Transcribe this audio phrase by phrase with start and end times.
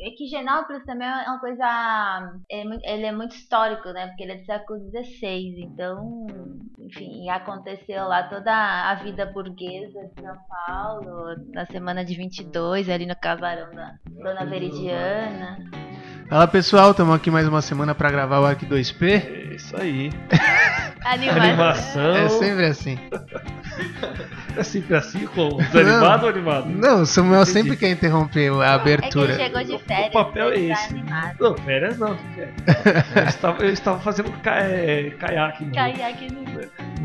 [0.00, 2.32] é que Genópolis também é uma coisa.
[2.50, 4.08] É, ele é muito histórico, né?
[4.08, 5.62] Porque ele é do século XVI.
[5.62, 6.26] Então,
[6.78, 13.06] enfim, aconteceu lá toda a vida burguesa de São Paulo, na semana de 22, ali
[13.06, 15.58] no casarão da Dona Veridiana.
[16.28, 19.02] Fala pessoal, estamos aqui mais uma semana para gravar o Arc 2P.
[19.02, 20.10] É isso aí.
[21.04, 21.42] Animação.
[21.42, 22.16] Animação.
[22.16, 22.96] É sempre assim.
[24.56, 26.68] É sempre assim, com desanimado ou animado?
[26.68, 27.52] Não, o Samuel Entendi.
[27.52, 29.32] sempre quer interromper a É que abertura.
[29.32, 30.08] ele chegou de férias.
[30.08, 30.90] O papel é tá esse.
[30.90, 31.36] animado.
[31.40, 32.16] Não, férias não.
[33.16, 35.64] Eu estava, eu estava fazendo ca é, caiaque.
[35.64, 36.40] no- Caiaque no.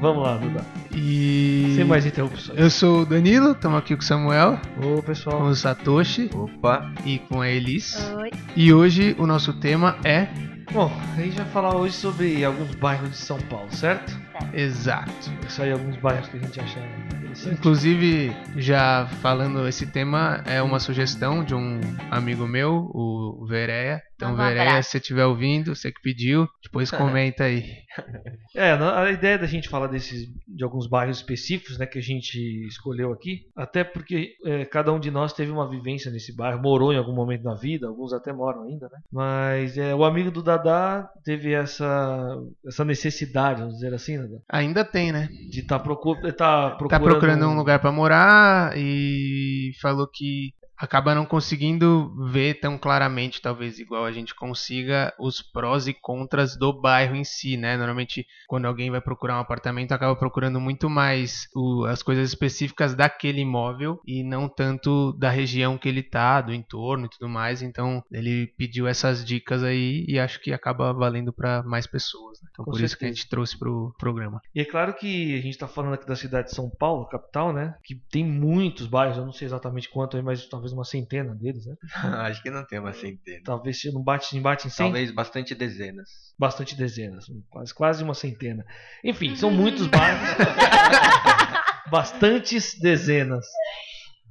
[0.01, 0.61] Vamos lá, Duda.
[0.93, 2.59] E Sem mais interrupções.
[2.59, 5.41] eu sou o Danilo, estamos aqui com o Samuel, Ô, com pessoal.
[5.43, 7.95] o Satoshi Opa, e com a Elis.
[8.17, 8.31] Oi.
[8.55, 10.27] E hoje o nosso tema é
[10.73, 14.17] Bom, a gente vai falar hoje sobre alguns bairros de São Paulo, certo?
[14.53, 15.11] Exato.
[15.47, 17.53] Isso aí, alguns bairros que a gente acha interessante.
[17.53, 24.01] Inclusive, já falando esse tema, é uma sugestão de um amigo meu, o Vereia.
[24.15, 27.63] Então, um Vereia, se você estiver ouvindo, você que pediu, depois comenta aí.
[28.55, 32.37] É, a ideia da gente falar desses, de alguns bairros específicos, né, que a gente
[32.67, 36.93] escolheu aqui, até porque é, cada um de nós teve uma vivência nesse bairro, morou
[36.93, 38.99] em algum momento na vida, alguns até moram ainda, né?
[39.11, 44.85] Mas é, o amigo do Dadá teve essa, essa necessidade, vamos dizer assim, Dadá, Ainda
[44.85, 45.27] tem, né?
[45.49, 51.15] de estar procu tá procurando, Tá procurando um lugar pra morar e falou que acaba
[51.15, 56.73] não conseguindo ver tão claramente, talvez igual a gente consiga, os prós e contras do
[56.73, 57.77] bairro em si, né?
[57.77, 62.93] Normalmente, quando alguém vai procurar um apartamento, acaba procurando muito mais o- as coisas específicas
[62.95, 67.61] daquele imóvel e não tanto da região que ele tá, do entorno e tudo mais.
[67.61, 72.41] Então, ele pediu essas dicas aí e acho que acaba valendo pra mais pessoas.
[72.41, 72.49] né?
[72.51, 73.21] Então, Com por isso que a certeza.
[73.21, 74.39] gente trouxe pro programa.
[74.53, 77.51] E é claro que a gente está falando aqui da cidade de São Paulo, capital,
[77.53, 77.75] né?
[77.83, 81.65] Que tem muitos bairros, eu não sei exatamente quanto aí, mas talvez uma centena deles,
[81.65, 81.75] né?
[82.27, 83.41] acho que não tem uma centena.
[83.43, 86.09] Talvez não bate, bate em 100, Talvez bastante dezenas.
[86.37, 88.65] bastante dezenas, quase, quase uma centena.
[89.03, 90.21] Enfim, são muitos bairros.
[91.89, 93.45] Bastantes dezenas.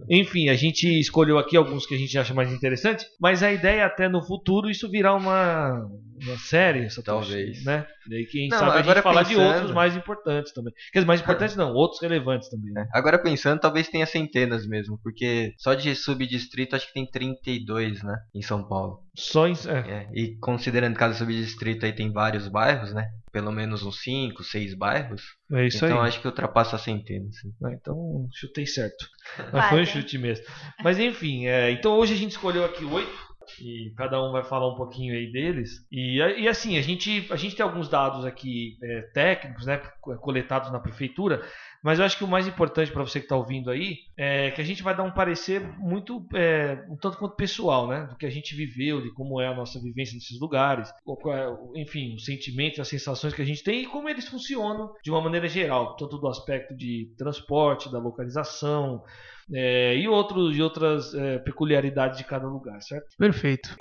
[0.09, 3.81] Enfim, a gente escolheu aqui alguns que a gente acha mais interessante, mas a ideia
[3.81, 5.88] é até no futuro isso virar uma,
[6.22, 7.65] uma série, Satoshi, Talvez.
[7.65, 7.87] né?
[8.09, 10.72] Daí quem Não, sabe a gente falar de outros mais importantes também.
[10.93, 12.72] Quer dizer, mais importantes não, outros relevantes também.
[12.72, 12.87] né?
[12.93, 12.99] É.
[12.99, 18.16] Agora pensando, talvez tenha centenas mesmo, porque só de subdistrito acho que tem 32, né?
[18.34, 19.00] Em São Paulo.
[19.15, 23.06] Só em, é, É, E considerando cada subdistrito aí tem vários bairros, né?
[23.34, 25.34] Pelo menos uns 5, 6 bairros.
[25.50, 26.06] é isso então aí.
[26.06, 27.28] acho que ultrapassa a centena.
[27.28, 27.53] Assim.
[27.65, 29.09] Ah, então chutei certo.
[29.53, 29.87] Mas foi um hein?
[29.87, 30.47] chute mesmo.
[30.84, 33.34] Mas enfim, é, então hoje a gente escolheu aqui oito.
[33.61, 35.84] E cada um vai falar um pouquinho aí deles.
[35.91, 39.78] E, e assim, a gente, a gente tem alguns dados aqui é, técnicos, né?
[40.01, 41.43] Coletados na prefeitura.
[41.84, 44.61] Mas eu acho que o mais importante para você que está ouvindo aí é que
[44.62, 48.06] a gente vai dar um parecer muito, é, um tanto quanto pessoal, né?
[48.06, 52.15] Do que a gente viveu, de como é a nossa vivência nesses lugares, é enfim,
[52.15, 55.47] os sentimentos, as sensações que a gente tem e como eles funcionam de uma maneira
[55.47, 59.05] geral, tanto do aspecto de transporte, da localização
[59.53, 63.15] é, e, outros, e outras é, peculiaridades de cada lugar, certo?
[63.19, 63.77] Perfeito.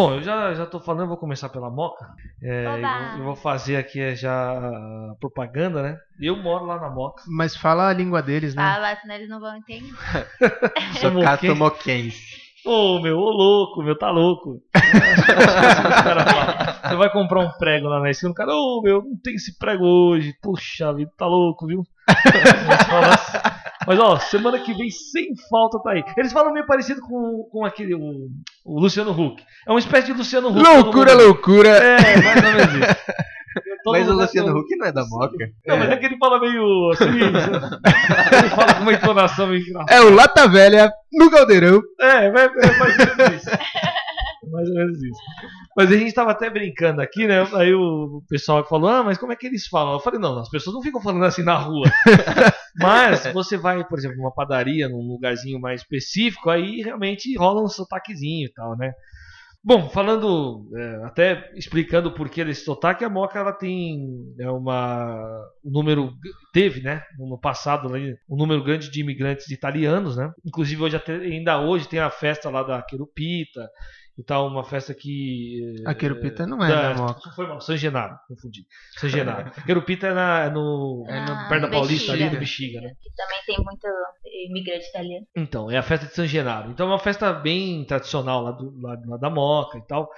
[0.00, 2.06] Bom, eu já, já tô falando, eu vou começar pela Moca.
[2.42, 5.98] É, eu, vou, eu vou fazer aqui é, já a propaganda, né?
[6.18, 7.22] Eu moro lá na Moca.
[7.28, 8.62] Mas fala a língua deles, né?
[8.62, 9.92] Fala, senão eles não vão entender.
[10.98, 11.54] Sou Como Cato quem?
[11.54, 12.18] Moquense.
[12.64, 14.62] Ô, meu, ô louco, meu, tá louco.
[16.82, 19.58] Você vai comprar um prego lá na esquina, o cara, ô, meu, não tem esse
[19.58, 20.32] prego hoje.
[20.40, 21.82] Puxa vida, tá louco, viu?
[23.90, 26.04] Mas, ó, semana que vem, sem falta, tá aí.
[26.16, 28.28] Eles falam meio parecido com, com aquele, o,
[28.64, 29.42] o Luciano Huck.
[29.66, 30.62] É uma espécie de Luciano Huck.
[30.62, 31.70] Loucura, loucura!
[31.70, 32.96] É, mais ou menos isso.
[33.82, 35.50] Todo Mas o mundo- Luciano Huck não é da Moca.
[35.66, 37.04] Não, mas é que ele fala meio assim.
[37.18, 39.92] ele fala com uma entonação meio engraçada.
[39.92, 41.82] É o Lata Velha no Caldeirão.
[42.00, 42.30] É, é, é
[42.78, 43.50] mais ou menos isso.
[44.50, 45.20] mais ou menos isso.
[45.76, 47.46] Mas a gente tava até brincando aqui, né?
[47.54, 49.94] Aí o pessoal falou, ah, mas como é que eles falam?
[49.94, 51.86] Eu falei, não, as pessoas não ficam falando assim na rua.
[52.78, 57.68] mas você vai, por exemplo, numa padaria, num lugarzinho mais específico, aí realmente rola um
[57.68, 58.92] sotaquezinho e tal, né?
[59.62, 65.14] Bom, falando, é, até explicando o porquê desse sotaque, a Moca ela tem é, uma,
[65.62, 66.14] um número,
[66.50, 70.32] teve, né, no passado, um número grande de imigrantes italianos, né?
[70.46, 73.68] Inclusive hoje até, ainda hoje tem a festa lá da Querupita
[74.20, 75.82] e tal, uma festa que...
[75.86, 77.30] A Querupita não é da Moca.
[77.34, 78.66] Foi mal, San Genaro, confundi.
[78.98, 79.50] San Genaro.
[79.64, 82.82] Querupita é, na, é no, É no- Ah, perto da no Paulista, ali do Bexiga,
[82.82, 82.92] né?
[83.00, 83.86] Que também tem muito
[84.46, 85.26] imigrante italiano.
[85.34, 86.70] Então, é a festa de San Genaro.
[86.70, 90.10] Então é uma festa bem tradicional lá, do, lá, lá da Moca e tal.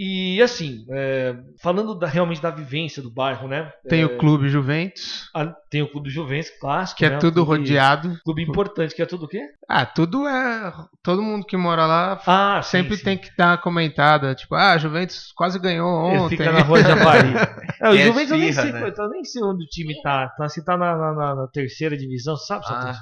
[0.00, 3.68] E assim, é, falando da- realmente da vivência do bairro, né?
[3.88, 7.18] Tem É, o Clube Juventus, a- tem o Clube Juventus clássico, que é né?
[7.18, 8.16] tudo clube- rodeado.
[8.24, 9.40] Clube importante, que é tudo o quê?
[9.68, 10.72] Ah, tudo é.
[11.02, 13.02] Todo mundo que mora lá Ah, sim, sempre sim.
[13.04, 14.34] tem que dar uma comentada.
[14.36, 16.36] Tipo, ah, Juventus quase ganhou Ele ontem.
[16.36, 17.28] fica na rua de Javari.
[17.80, 18.92] É, o é Juventus eu nem sei, né?
[18.98, 20.28] eu nem sei onde o time tá.
[20.36, 22.64] Tá assim, tá na, na- na- terceira divisão, sabe?
[22.68, 22.92] Ah,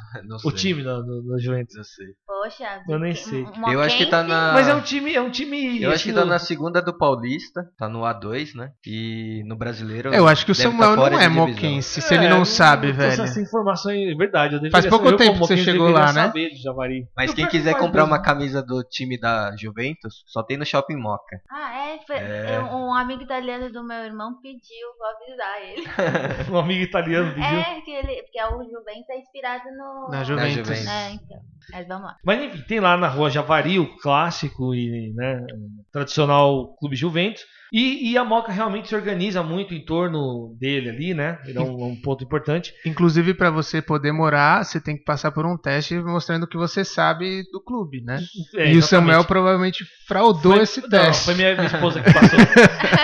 [0.45, 1.75] o time da, do, da Juventus.
[1.77, 2.07] Não sei.
[2.27, 3.47] Poxa, Eu nem sei.
[3.73, 4.53] Eu acho que tá na.
[4.53, 5.81] Mas é um time, é um time.
[5.83, 8.71] Eu acho que assim, tá no- na segunda do Paulista, tá no A2, né?
[8.87, 10.15] E no brasileiro.
[10.15, 12.95] Eu acho que o Samuel tá não é moquense, se É, ele não sabe, tô-
[12.99, 13.23] velho.
[13.23, 14.71] Essa informação é verdade.
[14.71, 16.27] Faz pouco eu, tempo que você chegou lá, né?
[16.27, 17.07] saber de Javari.
[17.17, 18.25] Mas Eu quem que quiser faz comprar uma mesmo.
[18.25, 21.41] camisa do time da Juventus, só tem no Shopping Moca.
[21.51, 21.99] Ah, é?
[22.07, 22.57] Foi- É.
[22.57, 25.87] eu- um amigo italiano do meu irmão pediu, vou avisar ele.
[26.55, 27.59] Um amigo italiano pediu.
[27.59, 30.09] É, que ele, porque o Juventus é inspirado no.
[30.11, 30.55] Na Juventus.
[30.55, 30.87] Juventus.
[30.87, 31.39] É, então.
[31.71, 32.17] Mas vamos lá.
[32.25, 35.45] Mas enfim, tem lá na rua Javari, o clássico e né,
[35.93, 37.45] tradicional Clube Juventus.
[37.73, 41.39] E, e a Moca realmente se organiza muito em torno dele ali, né?
[41.47, 42.73] Ele é um, um ponto importante.
[42.85, 46.57] Inclusive, pra você poder morar, você tem que passar por um teste mostrando o que
[46.57, 48.21] você sabe do clube, né?
[48.55, 48.83] É, e o.
[48.83, 51.25] Samuel provavelmente fraudou Foi- esse não, teste.
[51.25, 52.39] foi minha, minha esposa que passou.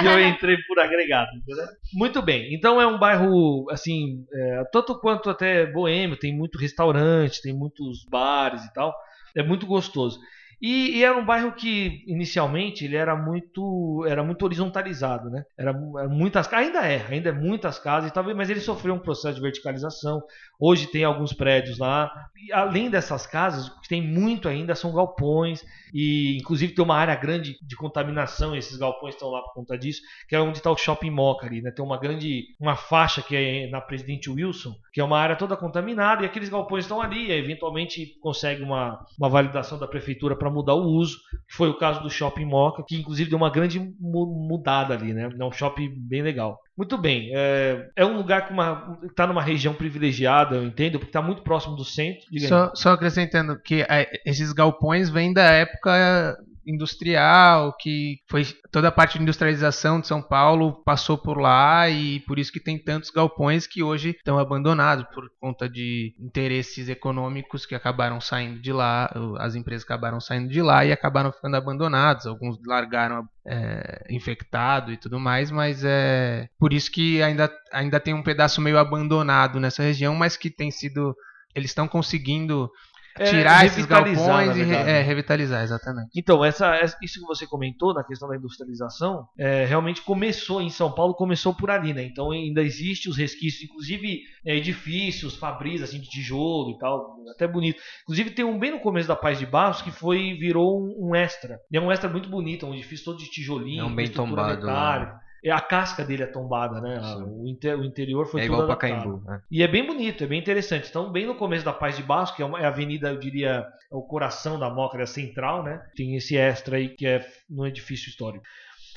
[0.03, 1.31] e eu entrei por agregado.
[1.37, 1.67] entendeu?
[1.93, 2.55] Muito bem.
[2.55, 8.05] Então é um bairro, assim, é, tanto quanto até boêmio, tem muito restaurante, tem muitos
[8.09, 8.95] bares e tal.
[9.35, 10.19] É muito gostoso.
[10.63, 15.45] E, e era um bairro que inicialmente ele era muito era muito horizontalizado, né?
[15.59, 18.99] Era, era muitas ainda é, ainda é muitas casas e talvez, mas ele sofreu um
[19.01, 20.23] processo de verticalização.
[20.61, 22.13] Hoje tem alguns prédios lá.
[22.37, 26.97] E além dessas casas, o que tem muito ainda são galpões e inclusive tem uma
[26.97, 28.55] área grande de contaminação.
[28.55, 31.61] Esses galpões estão lá por conta disso, que é onde está o Shopping Moca ali,
[31.61, 31.73] né?
[31.73, 35.57] Tem uma grande uma faixa que é na Presidente Wilson, que é uma área toda
[35.57, 37.27] contaminada e aqueles galpões estão ali.
[37.27, 41.17] E eventualmente consegue uma, uma validação da prefeitura para mudar o uso,
[41.49, 45.13] que foi o caso do Shopping Moca, que inclusive deu uma grande mu- mudada ali,
[45.13, 45.31] né?
[45.39, 46.59] É um shopping bem legal.
[46.77, 51.11] Muito bem, é, é um lugar que uma, tá numa região privilegiada, eu entendo, porque
[51.11, 52.23] está muito próximo do centro.
[52.49, 56.37] Só, só acrescentando que é, esses galpões vêm da época
[56.67, 62.21] industrial, que foi toda a parte de industrialização de São Paulo passou por lá e
[62.21, 67.67] por isso que tem tantos galpões que hoje estão abandonados por conta de interesses econômicos
[67.67, 72.27] que acabaram saindo de lá, as empresas acabaram saindo de lá e acabaram ficando abandonados,
[72.27, 78.15] alguns largaram é, infectado e tudo mais, mas é por isso que ainda, ainda tem
[78.15, 81.15] um pedaço meio abandonado nessa região, mas que tem sido
[81.55, 82.71] eles estão conseguindo
[83.19, 86.11] É, tirar esses galpões e é, revitalizar, exatamente.
[86.17, 90.91] Então, essa, isso que você comentou na questão da industrialização, é, realmente começou em São
[90.93, 92.05] Paulo, começou por ali, né?
[92.05, 97.47] Então ainda existe os resquícios, inclusive é, edifícios, fabris assim de tijolo e tal, até
[97.47, 97.81] bonito.
[98.03, 101.17] Inclusive tem um bem no começo da Paz de Barros que foi virou um, um
[101.17, 101.59] extra.
[101.71, 104.09] E é um extra muito bonito, é um edifício todo de tijolinho, É um bem
[104.09, 105.22] tombado metálica.
[105.45, 107.01] É, A casca dele é tombada, né?
[107.27, 108.91] O, inter- o interior foi é igual adaptado.
[108.93, 109.23] Caimbu.
[109.27, 109.43] né?
[109.51, 110.89] E é bem bonito, é bem interessante.
[110.89, 113.19] Então, bem no começo da Paz de Barros, que é, uma, é a avenida, eu
[113.19, 115.83] diria, é o coração da Moca, é a central, né?
[115.97, 118.45] Tem esse extra aí que é no edifício histórico.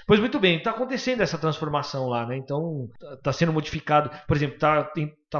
[0.07, 2.37] Pois muito bem, está acontecendo essa transformação lá, né?
[2.37, 4.11] Então, está sendo modificado.
[4.27, 4.83] Por exemplo, tá,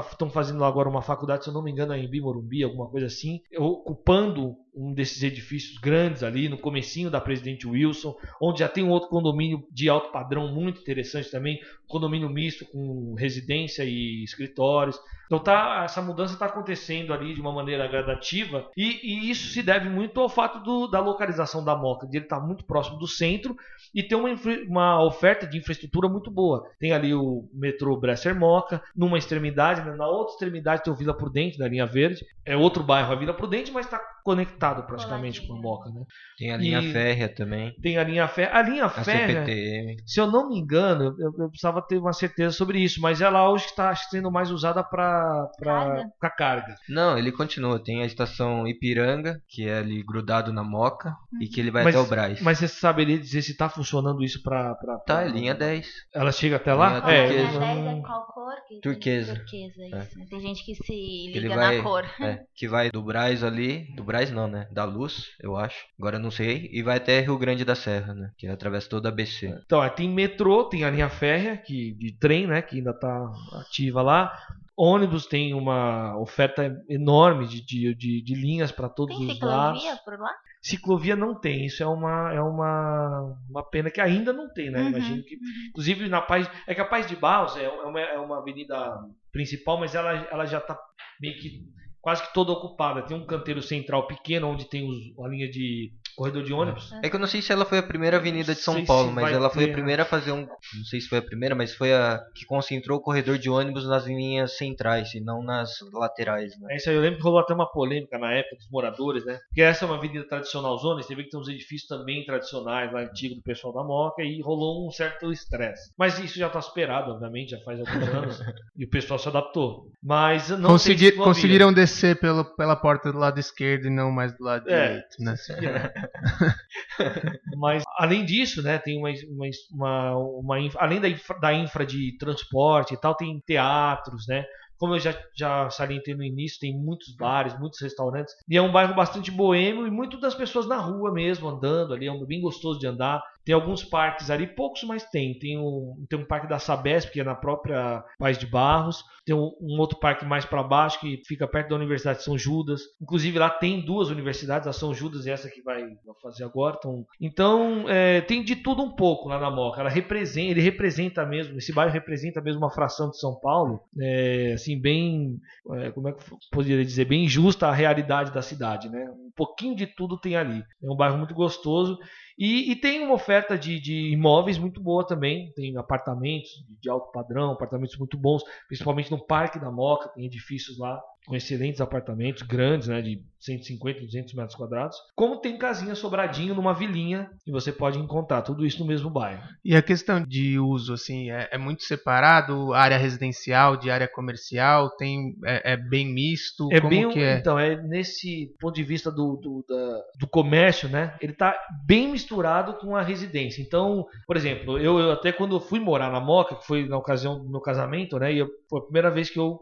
[0.00, 2.88] estão fazendo lá agora uma faculdade, se eu não me engano, é em Morumbi, alguma
[2.88, 8.68] coisa assim, ocupando um desses edifícios grandes ali no comecinho da Presidente Wilson, onde já
[8.68, 11.58] tem um outro condomínio de alto padrão muito interessante também,
[11.88, 15.00] condomínio misto com residência e escritórios.
[15.26, 19.62] Então tá, essa mudança está acontecendo ali de uma maneira gradativa e, e isso se
[19.62, 23.08] deve muito ao fato do, da localização da Moca, de ele estar muito próximo do
[23.08, 23.56] centro
[23.94, 24.28] e ter uma,
[24.68, 26.68] uma oferta de infraestrutura muito boa.
[26.78, 31.58] Tem ali o metrô Bresser Moca, numa extremidade, na outra extremidade tem o Vila Prudente,
[31.58, 32.24] da linha verde.
[32.44, 35.90] É outro bairro, a Vila Prudente, mas está conectado praticamente com a Moca.
[35.90, 36.02] Né?
[36.38, 37.74] Tem a linha E- férrea também.
[37.82, 38.56] Tem a linha férrea.
[38.56, 39.96] A linha A férrea, CPTM.
[40.06, 43.48] se eu não me engano, eu, eu precisava ter uma certeza sobre isso, mas ela
[43.50, 46.10] hoje está sendo mais usada para Carga.
[46.36, 46.74] carga.
[46.88, 47.82] Não, ele continua.
[47.82, 51.94] Tem a estação Ipiranga, que é ali grudado na Moca, e que ele vai Mas-
[51.96, 52.40] até o Braz.
[52.40, 54.74] Mas você saberia dizer se está funcionando isso para.
[55.06, 55.88] Tá, é linha 10.
[56.14, 56.98] Ela chega até lá?
[57.00, 57.52] Linha É, turquesa.
[57.52, 58.54] não- 10 é qual cor?
[58.68, 59.34] Que Turquesa.
[59.70, 60.18] Tem, turquesa, isso.
[60.18, 60.26] né?
[60.30, 60.92] Tem gente que se
[61.28, 62.04] Ele liga vai- na cor.
[62.20, 64.68] É, que vai do Braz ali, do Braz não, né?
[64.72, 65.84] Da Luz, eu acho.
[65.98, 66.68] Agora eu não sei.
[66.72, 68.30] E vai até Rio Grande da Serra, né?
[68.36, 69.46] Que atravessa toda a BC.
[69.64, 73.30] Então, é, tem metrô, tem a linha férrea, que, de trem, né, que ainda está
[73.60, 74.32] ativa lá.
[74.78, 79.80] Ônibus tem uma oferta enorme de, de, de, de linhas para todos Tem os lados.
[79.80, 80.30] ciclovia por lá?
[80.68, 84.80] Ciclovia não tem, isso é uma, é uma, uma pena que ainda não tem, né?
[84.82, 85.36] Uhum, Imagino que.
[85.68, 86.50] Inclusive na Paz.
[86.66, 88.98] É que a Paz de Barros é uma, é uma avenida
[89.30, 90.76] principal, mas ela, ela já está
[91.20, 91.60] meio que
[92.00, 93.02] quase que toda ocupada.
[93.02, 96.90] Tem um canteiro central pequeno onde tem os- a linha de Corredor de ônibus.
[97.02, 99.30] É que eu não sei se ela foi a primeira avenida de São Paulo, mas
[99.32, 100.46] ela foi ter, a primeira a fazer um.
[100.46, 103.86] Não sei se foi a primeira, mas foi a que concentrou o corredor de ônibus
[103.86, 106.68] nas linhas centrais e não nas laterais, né?
[106.72, 109.38] É isso aí, eu lembro que rolou até uma polêmica na época dos moradores, né?
[109.48, 112.24] Porque essa é uma avenida tradicional zona, e você vê que tem uns edifícios também
[112.24, 115.90] tradicionais lá antigos do pessoal da Moca e rolou um certo estresse.
[115.98, 118.40] Mas isso já tá superado, obviamente, já faz alguns anos
[118.76, 119.90] e o pessoal se adaptou.
[120.02, 121.24] Mas não Consegui- sei se ciclovia.
[121.34, 124.86] conseguiram descer pelo, pela porta do lado esquerdo e não mais do lado É.
[124.88, 125.34] direito, né?
[127.56, 132.16] Mas além disso, né, tem uma, uma, uma, uma além da infra, da infra de
[132.18, 134.44] transporte e tal, tem teatros, né?
[134.78, 138.34] Como eu já, já salientei no início, tem muitos bares, muitos restaurantes.
[138.48, 142.06] E é um bairro bastante boêmio e muito das pessoas na rua mesmo, andando ali.
[142.06, 143.22] É um bem gostoso de andar.
[143.46, 145.38] Tem alguns parques ali, poucos, mas tem.
[145.38, 149.04] Tem um, tem um parque da Sabesp, que é na própria Paz de Barros.
[149.24, 152.36] Tem um, um outro parque mais para baixo, que fica perto da Universidade de São
[152.36, 152.82] Judas.
[153.00, 155.80] Inclusive lá tem duas universidades, a São Judas e essa que vai
[156.20, 156.76] fazer agora.
[156.76, 159.80] Então, então é, tem de tudo um pouco lá na Moca.
[159.80, 164.54] Ela representa, ele representa mesmo, esse bairro representa mesmo uma fração de São Paulo, é,
[164.54, 165.38] assim, bem,
[165.74, 169.08] é, como é que poderia dizer, bem justa a realidade da cidade, né?
[169.08, 170.64] Um pouquinho de tudo tem ali.
[170.82, 171.96] É um bairro muito gostoso.
[172.38, 175.52] E, e tem uma oferta de, de imóveis muito boa também.
[175.52, 176.50] Tem apartamentos
[176.80, 181.34] de, alto padrão, apartamentos muito bons, principalmente no Parque da Moca, tem edifícios lá com
[181.34, 184.96] excelentes apartamentos, grandes, né, de 150, 200 metros quadrados.
[185.14, 189.42] Como tem casinha sobradinho numa vilinha que você pode encontrar, tudo isso no mesmo bairro.
[189.64, 194.90] E a questão de uso, assim, é, é muito separado, área residencial de área comercial,
[194.96, 197.38] tem é, é bem misto, É como bem, que é?
[197.38, 201.14] então, é nesse ponto de vista do, do, da- do comércio, né?
[201.20, 201.56] Ele tá
[201.86, 203.60] bem misturado com a residência.
[203.62, 206.96] Então, por exemplo, eu, eu até quando eu fui morar na Moca, que foi na
[206.96, 208.32] ocasião do meu casamento, né?
[208.32, 209.58] E eu- foi a primeira vez que eu,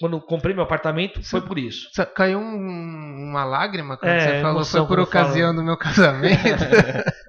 [0.00, 1.88] quando comprei meu apartamento, foi por isso.
[2.14, 5.24] Caiu um- uma lágrima quando É, você falou, emoção foi por eu falo.
[5.26, 6.64] ocasião do meu casamento.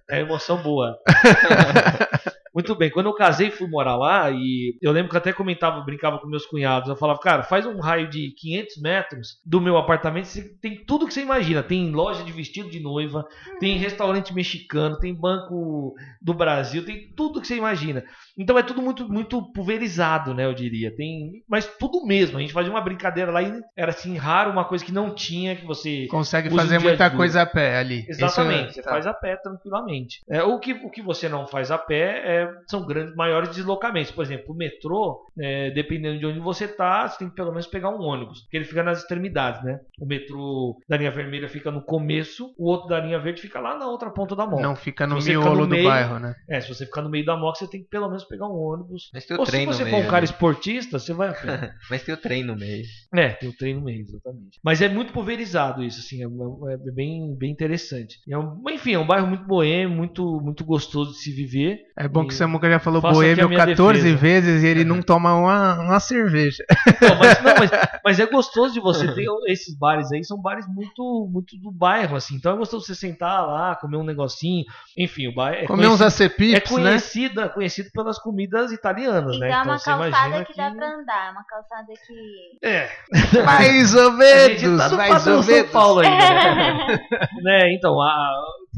[0.10, 0.98] É emoção boa.
[2.54, 5.82] Muito bem, quando eu casei fui morar lá e eu lembro que eu até comentava,
[5.82, 9.78] brincava com meus cunhados, eu falava, cara, faz um raio de 500 metros do meu
[9.78, 13.26] apartamento, você tem tudo que você imagina, tem loja de vestido de noiva,
[13.60, 18.04] tem restaurante mexicano, tem banco do Brasil, tem tudo que você imagina.
[18.38, 20.96] Então é tudo muito muito pulverizado, né, eu diria.
[20.96, 22.38] Tem, mas tudo mesmo.
[22.38, 25.56] A gente fazia uma brincadeira lá e era assim raro uma coisa que não tinha
[25.56, 28.06] que você Consegue fazer muita coisa a pé ali.
[28.08, 28.90] Exatamente, Isso você é- tá.
[28.92, 30.22] faz a pé tranquilamente.
[30.30, 34.12] É, o, que, o que você não faz a pé é, são grandes, maiores deslocamentos.
[34.12, 37.68] Por exemplo, o metrô, é, dependendo de onde você está, você tem que pelo menos
[37.68, 39.80] pegar um ônibus, porque ele fica nas extremidades, né?
[40.00, 43.78] O metrô da linha vermelha fica no começo, o outro da linha verde fica lá
[43.78, 44.62] na outra ponta da moto.
[44.62, 46.36] Não fica no Se miolo no do meio, bairro, né?
[46.50, 48.56] É, se você ficar no meio da moto, você tem que pelo menos pegar um
[48.56, 49.10] ônibus.
[49.14, 49.96] Mas tem o Ou se trem no você meio.
[49.96, 50.26] for um cara ali.
[50.26, 51.74] esportista, você vai a pé.
[51.90, 52.84] Mas tem o trem no meio.
[53.14, 54.60] É, tem o trem no meio, exatamente.
[54.64, 58.18] Mas é muito pulverizado isso, assim, é, é bem, bem interessante.
[58.30, 61.80] É um- enfim, é um bairro muito boêmio, muito, muito gostoso de se viver.
[61.98, 64.18] É bom E que o Samuca já falou boêmio minha 14 defesa.
[64.18, 66.64] vezes e ele não toma uma, uma cerveja.
[67.02, 67.72] Não, mas, não, mas,
[68.04, 72.16] mas é gostoso de você ter esses bares aí, são bares muito, muito do bairro,
[72.16, 72.36] assim.
[72.36, 74.66] Então é gostoso você sentar lá, comer um negocinho.
[74.98, 76.60] Enfim, o bairro é Comer uns conhecido, é acepips, né?
[76.84, 79.48] conhecido, é conhecido pelas comidas italianas, né?
[79.48, 82.68] Então é Então uma você calçada imagina que dá pra andar, uma calçada que.
[82.68, 82.90] É,
[83.46, 85.72] Mais ou menos, tá no mais ou São menos.
[85.72, 87.00] Paulo ainda, né?
[87.44, 87.74] né?
[87.74, 88.34] Então, a,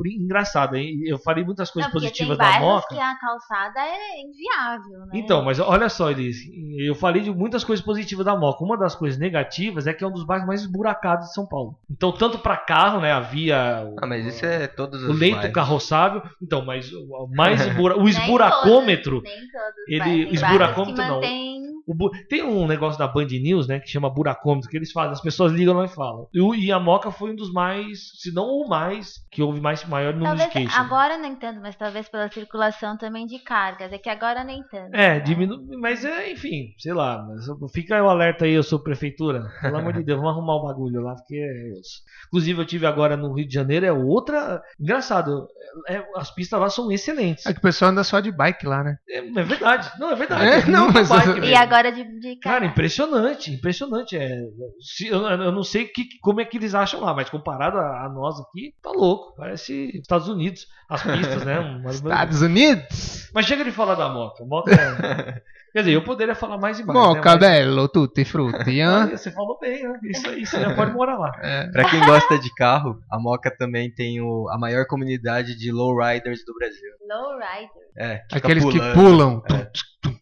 [0.06, 1.00] engraçado, hein?
[1.06, 2.88] Eu falei muitas coisas Não, positivas tem da Moca.
[2.94, 5.12] que a calçada é inviável, né?
[5.14, 6.38] Então, mas olha só, Elis,
[6.78, 8.64] eu falei de muitas coisas positivas da Moca.
[8.64, 11.78] Uma das coisas negativas é que é um dos bairros mais esburacados de São Paulo.
[11.90, 15.36] Então, tanto para carro, né, havia o, Ah, mas isso é todos os o leito
[15.38, 15.54] bairros.
[15.54, 16.22] carroçável.
[16.42, 21.16] Então, mas o mais esbura, o Nem esburacômetro, todos, nem todos, ele- esburacômetro que não.
[21.16, 25.12] mantém- bu- tem um negócio da Band News, né, que chama buracômetro, que eles fazem,
[25.12, 26.27] as pessoas ligam lá e falam.
[26.34, 29.84] E, e a Moca foi um dos mais, se não o mais, que houve mais
[29.86, 30.77] maior número Talvez de queixas.
[30.80, 33.92] agora nem tanto, mas talvez pela circulação também de cargas.
[33.92, 34.94] É que agora nem tanto.
[34.96, 35.20] É, né?
[35.20, 39.44] diminui, mas é, enfim, sei lá, mas fica o alerta aí, eu sou prefeitura.
[39.62, 42.01] Pelo amor de Deus, vamos arrumar o bagulho lá, porque é osso.
[42.27, 44.62] Inclusive, eu tive agora no Rio de Janeiro, é outra.
[44.80, 45.48] Engraçado,
[45.89, 47.46] é- as pistas lá são excelentes.
[47.46, 48.98] É que o pessoal anda só de bike lá, né?
[49.10, 50.46] É, é verdade, não, é verdade.
[50.46, 51.56] É, não, muita mas- bike E mesmo.
[51.75, 52.72] Agora de, de Cara, carro.
[52.72, 54.17] impressionante, impressionante.
[54.17, 54.41] É,
[54.79, 58.05] se- eu, eu não sei que, como é que eles acham lá, mas comparado a,
[58.05, 59.36] a nós aqui, tá louco.
[59.36, 61.82] Parece Estados Unidos, as pistas, né?
[61.89, 63.29] Estados Unidos!
[63.34, 64.44] Mas chega de falar da Moca.
[64.46, 65.41] Moca é-
[65.75, 66.98] Quer dizer, eu poderia falar mais e mais.
[66.98, 67.38] Moca, né?
[67.38, 69.08] Mas- bello, tutti frutti, hã?
[69.08, 70.00] Olha, você falou bem, né?
[70.05, 71.32] Isso aí, você já pode morar lá.
[71.41, 71.67] É.
[71.70, 76.46] Pra quem gosta de carro, a Moca também tem o, a maior comunidade de lowriders
[76.46, 76.91] do Brasil.
[77.10, 77.70] Lowrider.
[77.98, 79.44] É, que Aqueles que pulam.
[79.51, 79.70] É.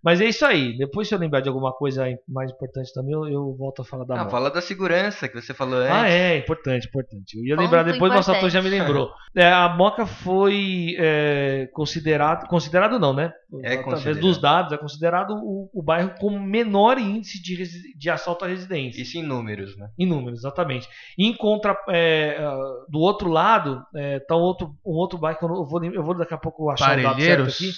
[0.03, 0.77] Mas é isso aí.
[0.77, 4.05] Depois, se eu lembrar de alguma coisa mais importante também, eu, eu volto a falar
[4.05, 5.91] da Ah, fala da segurança que você falou antes.
[5.91, 7.37] Ah, é, importante, importante.
[7.37, 8.53] Eu ia Ponto lembrar depois, nosso ator importante.
[8.53, 9.11] já me lembrou.
[9.35, 12.47] É, a Moca foi é, considerado.
[12.47, 13.33] Considerado não, né?
[13.61, 17.63] É Através dos dados, é considerado o, o bairro com menor índice de,
[17.97, 19.01] de assalto à residência.
[19.01, 19.89] Isso em números, né?
[19.97, 20.87] Em números, exatamente.
[21.17, 22.57] E em contra, é, ah,
[22.89, 26.15] do outro lado, é, tá um outro, um outro bairro que eu, vou, eu vou
[26.17, 27.71] daqui a pouco achar o dado certo aqui.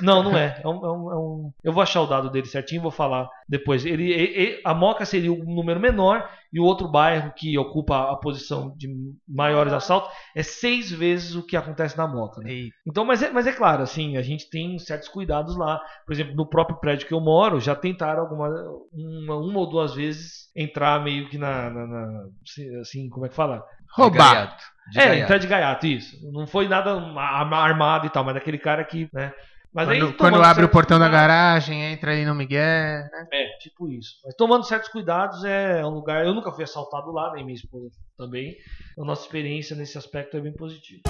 [0.00, 0.60] Não, não é.
[0.62, 2.90] É um, é um- é um- eu vou achar o dado dele certinho e vou
[2.90, 3.84] falar depois.
[3.84, 8.10] Ele, e- e- a Moca seria um número menor e o outro bairro que ocupa
[8.10, 8.88] a posição de
[9.28, 12.40] maiores assaltos é seis vezes o que acontece na Moca.
[12.40, 12.50] Né?
[12.86, 15.80] Então, mas é, mas é claro, assim, a gente tem certos cuidados lá.
[16.06, 18.48] Por exemplo, no próprio prédio que eu moro, já tentaram alguma,
[18.92, 22.24] uma, uma ou duas vezes entrar meio que na, na- na-
[22.80, 23.64] assim, como é que fala?
[23.92, 24.56] Roubar.
[24.96, 26.32] é, entrar de gaiato, isso.
[26.32, 29.32] Não foi nada arma- armado e tal, mas daquele cara que, né?
[29.72, 32.60] Mas Quando, aí, quando abre o portão da cuidados- garagem, entra ali no Miguel.
[32.60, 33.26] Né?
[33.32, 34.14] É, tipo isso.
[34.24, 36.24] Mas tomando certos cuidados é um lugar.
[36.26, 38.56] Eu nunca fui assaltado lá, nem minha esposa também.
[38.98, 41.02] A nossa experiência nesse aspecto é bem positiva.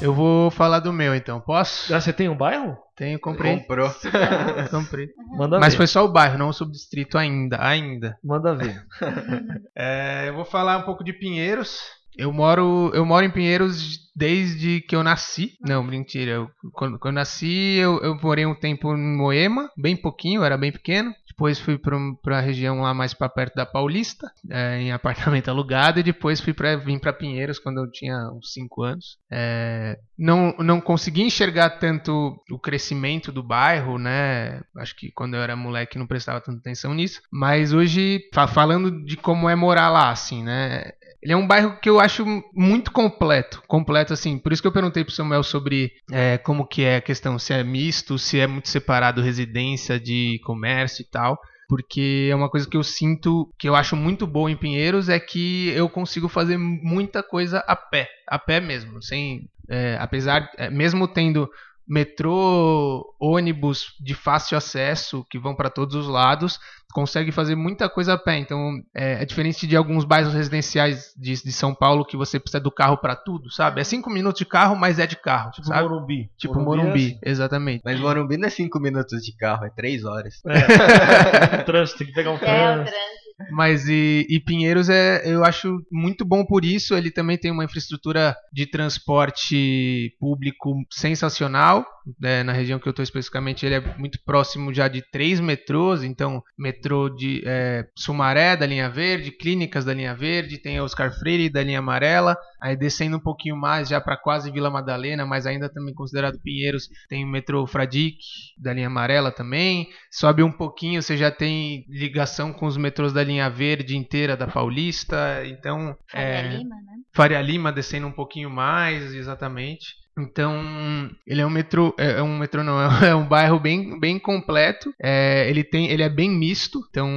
[0.00, 1.94] Eu vou falar do meu então, posso?
[1.94, 2.76] Ah, você tem um bairro?
[2.96, 3.56] Tenho, comprei.
[3.60, 3.88] Comprou.
[4.70, 5.08] comprei.
[5.36, 5.76] Manda Mas ver.
[5.76, 7.58] foi só o bairro, não o subdistrito ainda.
[7.60, 8.18] Ainda.
[8.24, 8.82] Manda ver.
[9.76, 11.78] É, eu vou falar um pouco de Pinheiros.
[12.16, 15.52] Eu moro, eu moro em Pinheiros desde que eu nasci.
[15.60, 16.30] Não, mentira.
[16.32, 20.56] Eu- quando, quando eu nasci, eu, eu morei um tempo em Moema, bem pouquinho, era
[20.58, 21.14] bem pequeno.
[21.26, 25.98] Depois fui para a região lá mais para perto da Paulista, é, em apartamento alugado.
[25.98, 29.16] E depois fui para vim para Pinheiros quando eu tinha uns 5 anos.
[29.30, 34.60] É, não, não consegui enxergar tanto o crescimento do bairro, né?
[34.76, 37.22] Acho que quando eu era moleque não prestava tanta atenção nisso.
[37.32, 40.92] Mas hoje, fa- falando de como é morar lá, assim, né?
[41.22, 43.62] Ele é um bairro que eu acho muito completo.
[43.68, 44.38] Completo, assim.
[44.38, 47.52] Por isso que eu perguntei pro Samuel sobre é, como que é a questão, se
[47.52, 51.40] é misto, se é muito separado residência de comércio e tal.
[51.68, 55.18] Porque é uma coisa que eu sinto, que eu acho muito boa em Pinheiros, é
[55.18, 58.08] que eu consigo fazer muita coisa a pé.
[58.26, 59.00] A pé mesmo.
[59.00, 61.48] Sem, é, apesar, é, mesmo tendo
[61.92, 66.58] metrô, ônibus de fácil acesso que vão para todos os lados,
[66.94, 68.38] consegue fazer muita coisa a pé.
[68.38, 72.62] Então é, é diferente de alguns bairros residenciais de, de São Paulo que você precisa
[72.62, 73.82] do carro para tudo, sabe?
[73.82, 75.82] É cinco minutos de carro, mas é de carro, Tipo sabe?
[75.82, 76.30] Morumbi.
[76.38, 77.82] Tipo Morumbi, é exatamente.
[77.84, 80.40] Mas Morumbi não é 5 minutos de carro, é 3 horas.
[80.46, 80.48] assim.
[80.48, 81.58] É.
[81.64, 83.21] trânsito, tem que pegar um É, o trânsito.
[83.50, 86.94] Mas e, e Pinheiros é, eu acho muito bom por isso.
[86.94, 91.84] Ele também tem uma infraestrutura de transporte público sensacional.
[92.20, 96.02] Né, na região que eu estou especificamente, ele é muito próximo já de três metrôs.
[96.02, 101.48] Então, metrô de é, Sumaré da linha verde, clínicas da linha verde, tem Oscar Freire
[101.48, 102.36] da linha amarela.
[102.60, 106.88] Aí descendo um pouquinho mais já para quase Vila Madalena, mas ainda também considerado Pinheiros,
[107.08, 108.24] tem o metrô Fradique
[108.58, 109.88] da linha amarela também.
[110.10, 114.46] Sobe um pouquinho, você já tem ligação com os metrôs da linha verde inteira da
[114.46, 115.42] Paulista.
[115.46, 116.92] Então, Faria é, Lima, né?
[117.14, 120.01] Faria Lima descendo um pouquinho mais, exatamente.
[120.18, 124.18] Então, ele é um metrô, é é um metrô não, é um bairro bem, bem
[124.18, 124.92] completo.
[125.02, 127.08] É, ele tem, ele é bem misto, então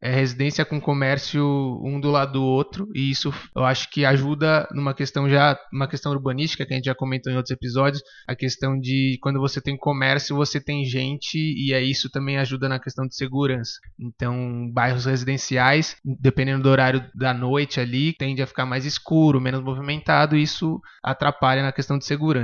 [0.00, 1.44] é residência com comércio
[1.84, 5.88] um do lado do outro, e isso eu acho que ajuda numa questão já, uma
[5.88, 9.60] questão urbanística que a gente já comentou em outros episódios, a questão de quando você
[9.60, 13.72] tem comércio, você tem gente e aí isso também ajuda na questão de segurança.
[13.98, 19.62] Então, bairros residenciais, dependendo do horário da noite ali, tende a ficar mais escuro, menos
[19.62, 22.37] movimentado, e isso atrapalha na questão de segurança.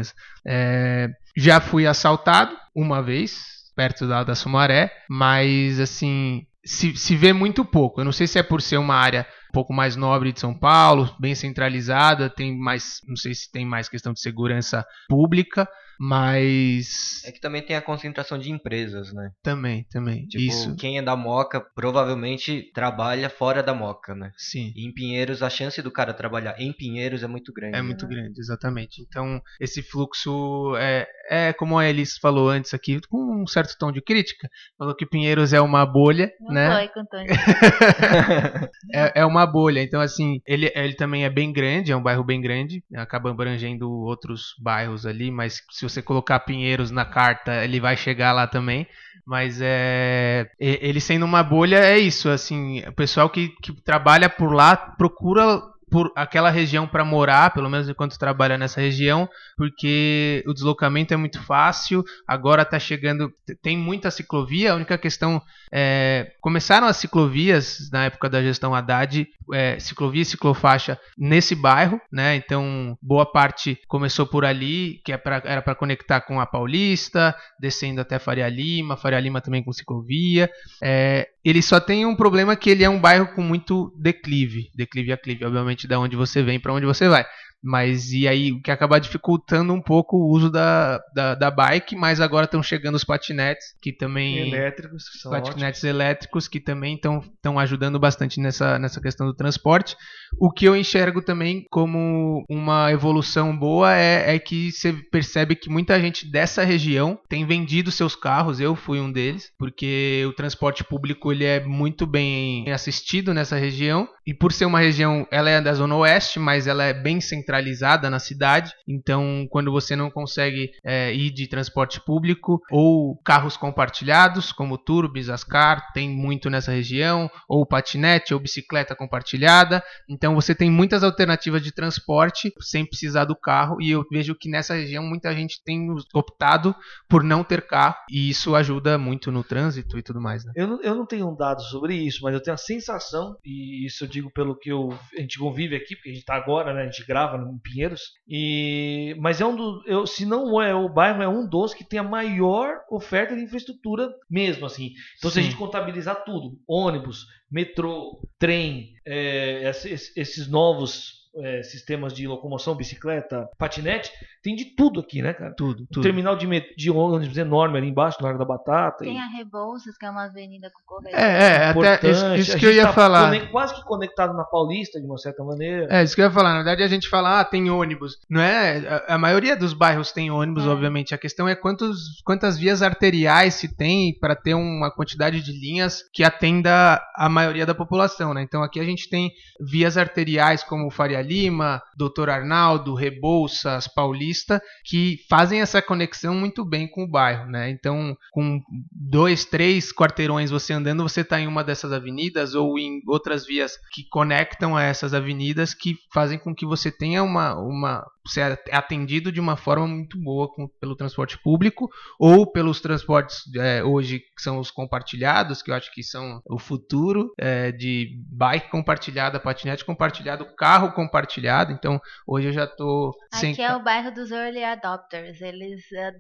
[0.47, 3.45] É, já fui assaltado uma vez,
[3.77, 8.01] perto da, da Sumaré, mas assim, se, se vê muito pouco.
[8.01, 10.53] Eu não sei se é por ser uma área um pouco mais nobre de São
[10.57, 17.23] Paulo, bem centralizada, tem mais, não sei se tem mais questão de segurança pública, mas
[17.25, 19.31] É que também tem a concentração de empresas, né?
[19.43, 24.31] também, também, Tipo, isso, quem é da Moca provavelmente trabalha fora da Moca, né?
[24.37, 24.73] sim.
[24.75, 27.77] E em Pinheiros, a chance do cara trabalhar em Pinheiros é muito grande.
[27.77, 27.83] É né?
[27.83, 29.03] muito grande, exatamente.
[29.03, 33.93] Então, esse fluxo é, é como a Elis falou antes aqui, com um certo tom
[33.93, 34.49] de crítica.
[34.79, 36.89] Falou que Pinheiros é uma bolha, Não né?
[36.89, 37.25] foi
[38.93, 39.83] é, é uma bolha.
[39.83, 43.91] Então, assim, ele, ele também é bem grande, é um bairro bem grande, acaba abrangendo
[43.91, 48.87] outros bairros ali, mas se você colocar Pinheiros na carta, ele vai chegar lá também.
[49.27, 50.51] Mas é.
[50.59, 55.63] Ele sendo uma bolha, é isso, assim, o pessoal que, que trabalha por lá procura.
[55.91, 61.17] por aquela região para morar, pelo menos enquanto trabalha nessa região, porque o deslocamento é
[61.17, 62.03] muito fácil.
[62.27, 64.73] Agora está chegando, tem muita ciclovia.
[64.73, 65.41] A única questão
[65.73, 72.01] é, começaram as ciclovias na época da gestão Haddad, é, ciclovia e ciclofaixa nesse bairro,
[72.13, 72.37] né?
[72.37, 77.35] Então boa parte começou por ali, que é pra, era para conectar com a Paulista,
[77.59, 80.51] descendo até Faria Lima, Faria Lima também com ciclovia.
[80.83, 85.13] É, ele só tem um problema que ele é um bairro com muito declive, declive
[85.13, 87.27] a clive, obviamente da onde você vem para onde você vai.
[87.67, 91.97] Mas e aí o que acaba dificultando um pouco o uso da, da, da bike,
[91.97, 97.59] mas agora estão chegando os patinetes que também Elétricos, que patinetes elétricos que também estão
[97.59, 99.97] ajudando bastante nessa, nessa questão do transporte.
[100.39, 105.71] O que eu enxergo também como uma evolução boa é, é que você percebe que
[105.71, 110.85] muita gente dessa região tem vendido seus carros, eu fui um deles, porque o transporte
[110.85, 115.61] público ele é muito bem assistido nessa região e por ser uma região, ela é
[115.61, 118.73] da zona oeste, mas ela é bem centralizada centralizada na cidade.
[118.87, 125.29] Então, quando você não consegue é, ir de transporte público ou carros compartilhados, como Turbis,
[125.29, 129.83] Ascar, tem muito nessa região, ou patinete ou bicicleta compartilhada.
[130.09, 133.81] Então, você tem muitas alternativas de transporte sem precisar do carro.
[133.81, 136.75] E eu vejo que nessa região muita gente tem optado
[137.09, 140.45] por não ter carro e isso ajuda muito no trânsito e tudo mais.
[140.45, 140.53] Né?
[140.57, 143.87] Eu, não, eu não tenho um dado sobre isso, mas eu tenho a sensação, e
[143.87, 146.73] isso eu digo pelo que eu, a gente convive aqui, porque a gente está agora,
[146.73, 148.01] né, a gente grava em Pinheiros.
[148.29, 151.85] E mas é um do, eu, se não é o bairro é um dos que
[151.85, 154.93] tem a maior oferta de infraestrutura mesmo assim.
[155.19, 155.35] Então Sim.
[155.35, 162.27] se a gente contabilizar tudo, ônibus, metrô, trem, é, esses, esses novos é, sistemas de
[162.27, 164.11] locomoção, bicicleta, patinete,
[164.43, 165.55] tem de tudo aqui, né, cara?
[165.57, 166.03] Tudo, tudo.
[166.03, 169.05] terminal de, de ônibus enorme ali embaixo, no Largo da Batata.
[169.05, 169.19] Tem e...
[169.19, 171.17] a Rebouças, que é uma avenida concorrente.
[171.17, 173.51] É, é, até isso, isso que eu ia tá falar.
[173.51, 175.87] Quase que conectado na Paulista, de uma certa maneira.
[175.91, 176.51] É, isso que eu ia falar.
[176.51, 178.19] Na verdade, a gente fala, ah, tem ônibus.
[178.29, 179.03] Não é?
[179.09, 180.69] A, a maioria dos bairros tem ônibus, é.
[180.69, 181.15] obviamente.
[181.15, 186.03] A questão é quantos, quantas vias arteriais se tem para ter uma quantidade de linhas
[186.13, 188.43] que atenda a maioria da população, né?
[188.43, 195.19] Então aqui a gente tem vias arteriais como Faria Lima, Doutor Arnaldo, Rebouças, Paulista, que
[195.29, 197.71] fazem essa conexão muito bem com o bairro, né?
[197.71, 198.61] Então, com
[198.93, 203.79] dois, três quarteirões você andando, você está em uma dessas avenidas ou em outras vias
[203.93, 209.31] que conectam a essas avenidas que fazem com que você tenha uma, uma ser atendido
[209.31, 214.43] de uma forma muito boa com, pelo transporte público ou pelos transportes é, hoje que
[214.43, 219.85] são os compartilhados, que eu acho que são o futuro é, de bike compartilhada, patinete
[219.85, 221.73] compartilhado, carro compartilhado.
[221.73, 225.41] Então hoje eu já estou Aqui é o bairro dos early adopters.
[225.41, 226.13] Eles é,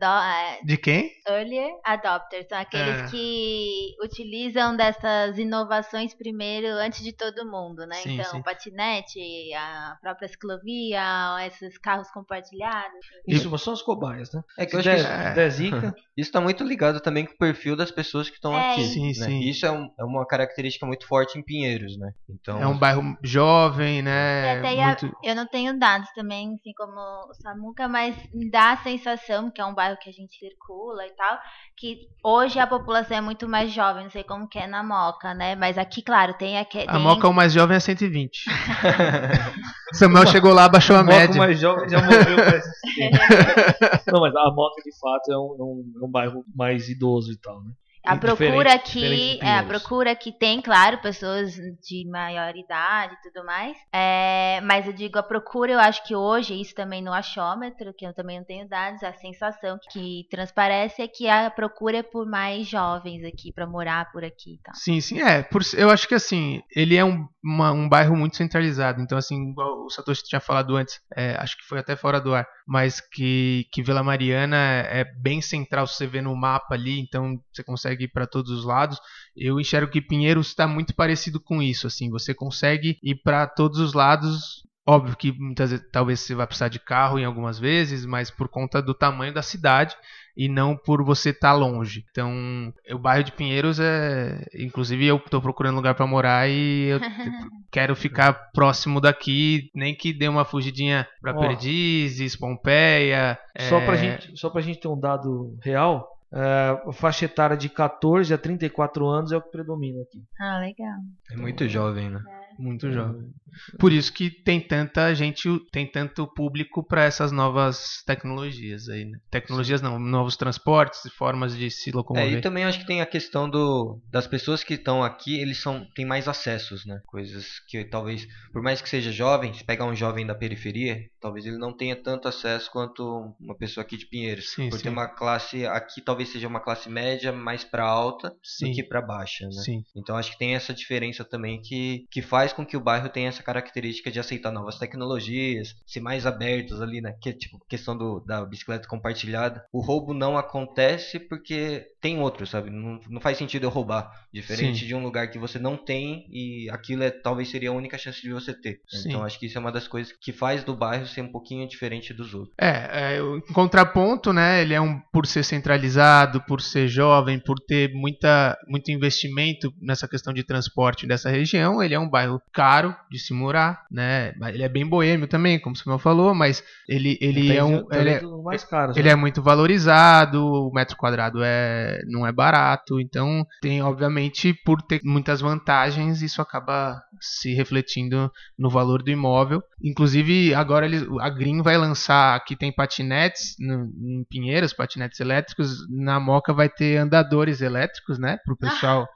[0.62, 1.11] de quem?
[1.27, 3.07] Early adopters são aqueles é.
[3.07, 7.97] que utilizam dessas inovações primeiro antes de todo mundo, né?
[7.97, 8.43] Sim, então sim.
[8.43, 9.21] patinete,
[9.55, 12.98] a própria ciclovia, esses carros carros compartilhados.
[13.26, 14.42] Isso, são as cobaias, né?
[14.59, 17.90] É que eu acho que isso, isso tá muito ligado também com o perfil das
[17.90, 18.85] pessoas que estão é, aqui.
[18.85, 19.12] Sim, né?
[19.26, 19.40] sim.
[19.40, 22.12] Isso é, um, é, uma característica muito forte em Pinheiros, né?
[22.28, 24.61] Então, é um bairro jovem, né?
[24.61, 25.07] Muito...
[25.07, 29.50] A, eu não tenho dados também, assim como o Samuca, mas me dá a sensação
[29.50, 31.38] que é um bairro que a gente circula e tal,
[31.76, 35.35] que hoje a população é muito mais jovem, não sei como que é na Moca,
[35.35, 35.54] né?
[35.54, 36.85] Mas aqui, claro, tem aqui.
[36.88, 38.44] A Moca, o mais jovem é 120.
[39.92, 41.35] Samuel chegou lá, baixou a, a média.
[41.35, 42.37] O mais jovem já morreu
[44.12, 47.33] Não, mas a Moca de fato é um, é um, é um bairro mais idoso
[47.33, 47.73] e tal, né?
[48.05, 53.45] A procura que é, a procura que tem, claro, pessoas de maior idade e tudo
[53.47, 53.77] mais.
[53.93, 58.07] É, mas eu digo a procura, eu acho que hoje isso também no achômetro, que
[58.07, 62.27] eu também não tenho dados, a sensação que transparece é que a procura é por
[62.29, 64.73] mais jovens aqui para morar por aqui, tá?
[64.75, 65.43] Sim, sim, é.
[65.43, 69.01] Por, eu acho que assim ele é um, uma, um bairro muito centralizado.
[69.01, 72.35] Então assim, igual o Satoshi tinha falado antes, é, acho que foi até fora do
[72.35, 75.87] ar, mas que que Vila Mariana é bem central.
[75.87, 78.98] Você vê no mapa ali, então você consegue ir para todos os lados.
[79.37, 81.87] Eu enxergo que Pinheiros está muito parecido com isso.
[81.87, 84.62] Assim, você consegue ir para todos os lados.
[84.87, 88.48] Óbvio que muitas vezes, talvez você vai precisar de carro em algumas vezes, mas por
[88.48, 89.96] conta do tamanho da cidade
[90.37, 92.05] e não por você estar tá longe.
[92.11, 97.01] Então, o bairro de Pinheiros é, inclusive eu estou procurando lugar para morar e eu
[97.70, 103.38] quero ficar próximo daqui, nem que dê uma fugidinha para Perdizes, Pompeia.
[103.68, 103.87] Só é...
[103.87, 108.37] para gente, só pra gente ter um dado real, Uh, faixa etária de 14 a
[108.37, 110.20] 34 anos é o que predomina aqui.
[110.40, 110.99] Ah, legal.
[111.31, 112.20] É muito jovem, né?
[112.27, 112.43] É.
[112.59, 113.33] Muito jovem.
[113.79, 119.19] Por isso que tem tanta gente, tem tanto público para essas novas tecnologias aí, né?
[119.31, 122.38] Tecnologias não, novos transportes, formas de se É, locomover.
[122.38, 125.87] e também acho que tem a questão do, das pessoas que estão aqui, eles são,
[125.95, 127.01] têm mais acessos, né?
[127.07, 131.47] Coisas que talvez, por mais que seja jovem, se pegar um jovem da periferia, talvez
[131.47, 134.51] ele não tenha tanto acesso quanto uma pessoa aqui de Pinheiros.
[134.51, 134.88] Sim, por sim.
[134.88, 138.71] uma classe, aqui talvez seja uma classe média mais para alta Sim.
[138.71, 139.62] do que para baixa, né?
[139.62, 139.83] Sim.
[139.97, 143.28] Então acho que tem essa diferença também que, que faz com que o bairro tenha
[143.28, 147.14] essa característica de aceitar novas tecnologias, ser mais abertos ali, né?
[147.20, 149.64] Que tipo questão do, da bicicleta compartilhada.
[149.72, 152.70] O roubo não acontece porque tem outro, sabe?
[152.70, 154.11] Não, não faz sentido eu roubar.
[154.33, 154.87] Diferente Sim.
[154.87, 158.20] de um lugar que você não tem e aquilo é talvez seria a única chance
[158.20, 158.80] de você ter.
[158.88, 159.09] Sim.
[159.09, 161.66] Então acho que isso é uma das coisas que faz do bairro ser um pouquinho
[161.68, 162.54] diferente dos outros.
[162.61, 164.61] É, é, o- em contraponto, né?
[164.61, 170.07] Ele é um por ser centralizado, por ser jovem, por ter muita, muito investimento nessa
[170.09, 171.83] questão de transporte dessa região.
[171.83, 174.35] Ele é um bairro caro de se morar, né?
[174.49, 177.85] Ele é bem boêmio também, como o Samuel falou, mas ele, ele Tem é um,
[177.85, 178.97] também ele é, mais caros.
[178.97, 179.12] ele né?
[179.12, 185.01] é muito valorizado, o metro quadrado é, não é barato, então tem, obviamente, por ter
[185.05, 189.62] muitas vantagens, isso acaba se refletindo no valor do imóvel.
[189.83, 195.88] Inclusive, agora eles, a Green vai lançar, aqui tem patinetes no, em Pinheiros, patinetes elétricos,
[195.90, 199.09] na Moca vai ter andadores elétricos, né, pro pessoal.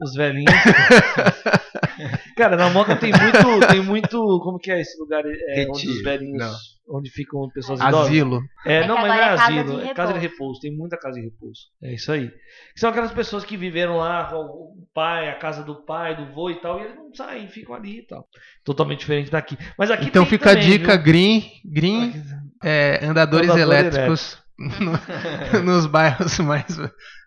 [0.00, 0.52] Os velhinhos.
[2.36, 4.40] Cara, na Moca tem muito, tem muito.
[4.40, 5.24] Como que é esse lugar?
[5.26, 6.38] É, onde os velhinhos.
[6.38, 6.54] Não.
[6.88, 8.06] Onde ficam pessoas idosas?
[8.06, 8.40] Asilo.
[8.64, 10.60] É, É não, mas não é é casa asilo, de é casa de repouso.
[10.60, 11.62] Tem muita casa de repouso.
[11.82, 12.30] É isso aí.
[12.76, 16.48] São aquelas pessoas que viveram lá com o pai, a casa do pai, do vô
[16.48, 18.28] e tal, e eles não saem, ficam ali e tal.
[18.64, 19.58] Totalmente diferente daqui.
[19.76, 21.02] Mas aqui Então tem fica também, a dica, viu?
[21.04, 22.22] Green, Green
[22.62, 26.66] é, andadores Andador elétricos no- nos bairros mais,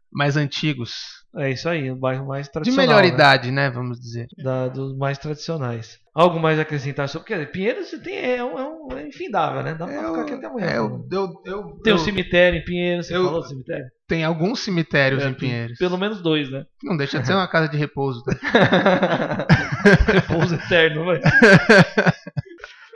[0.10, 1.19] mais antigos.
[1.38, 2.88] É isso aí, um bairro mais De tradicional.
[2.88, 3.08] melhor né?
[3.10, 3.70] idade, né?
[3.70, 4.28] Vamos dizer.
[4.44, 6.00] Da- dos mais tradicionais.
[6.16, 7.28] Algo mais a acrescentar sobre.
[7.28, 9.76] Porque Pinheiros você tem, é, um, é, um, é infindável, né?
[9.76, 10.66] Dá pra ficar aqui até amanhã.
[10.66, 10.78] é, né?
[10.80, 13.86] eu, eu, eu, Tem eu- um cemitério em Pinheiros, você eu- falou do cemitério?
[14.08, 15.78] tem alguns cemitérios É, em Pinheiros.
[15.78, 16.66] Pelo menos dois, né?
[16.84, 18.24] Não deixa de ser uma casa de repouso.
[18.24, 18.34] Tá?
[20.12, 21.22] Repouso eterno, vai.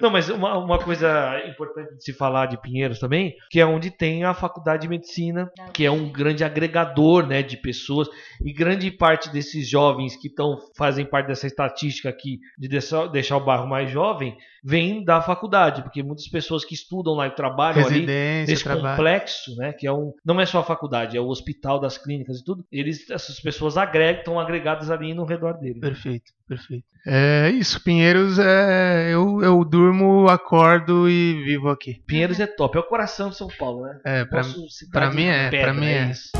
[0.04, 3.89] Não, mas uma, uma coisa importante de se falar de Pinheiros também, que é onde
[3.89, 8.10] tem a faculdade de medicina, que é um grande agregador, né, de pessoas.
[8.44, 13.38] E grande parte desses jovens que estão fazem parte dessa estatística aqui de deixar, deixar
[13.38, 17.86] o bairro mais jovem, vem da faculdade, porque muitas pessoas que estudam lá e trabalham
[17.86, 18.95] ali desse trabalho.
[18.95, 22.39] complexo, né, que é um, não é só a faculdade, é o hospital das clínicas
[22.39, 22.65] e tudo.
[22.71, 25.80] Eles, essas pessoas agregam, estão agregadas ali no redor dele.
[25.80, 26.86] Perfeito, perfeito.
[27.06, 32.02] É isso, Pinheiros, é, eu, eu durmo, acordo e vivo aqui.
[32.08, 33.99] Pinheiros é top, é o coração de São Paulo, né?
[34.06, 34.26] É,
[34.69, 36.12] cidade pra mim é, pedra, pra mim é.
[36.12, 36.32] isso.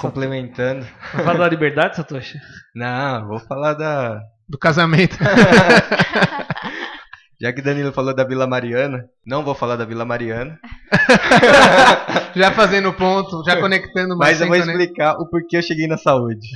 [0.00, 0.86] Complementando.
[1.14, 2.38] Vai falar da liberdade, Satoshi?
[2.74, 4.20] Não, vou falar da.
[4.48, 5.16] do casamento.
[7.40, 10.58] Já que Danilo falou da Vila Mariana, não vou falar da Vila Mariana,
[12.36, 14.38] já fazendo ponto, já conectando mais.
[14.38, 16.46] mas eu vou conect- explicar o porquê eu cheguei na saúde.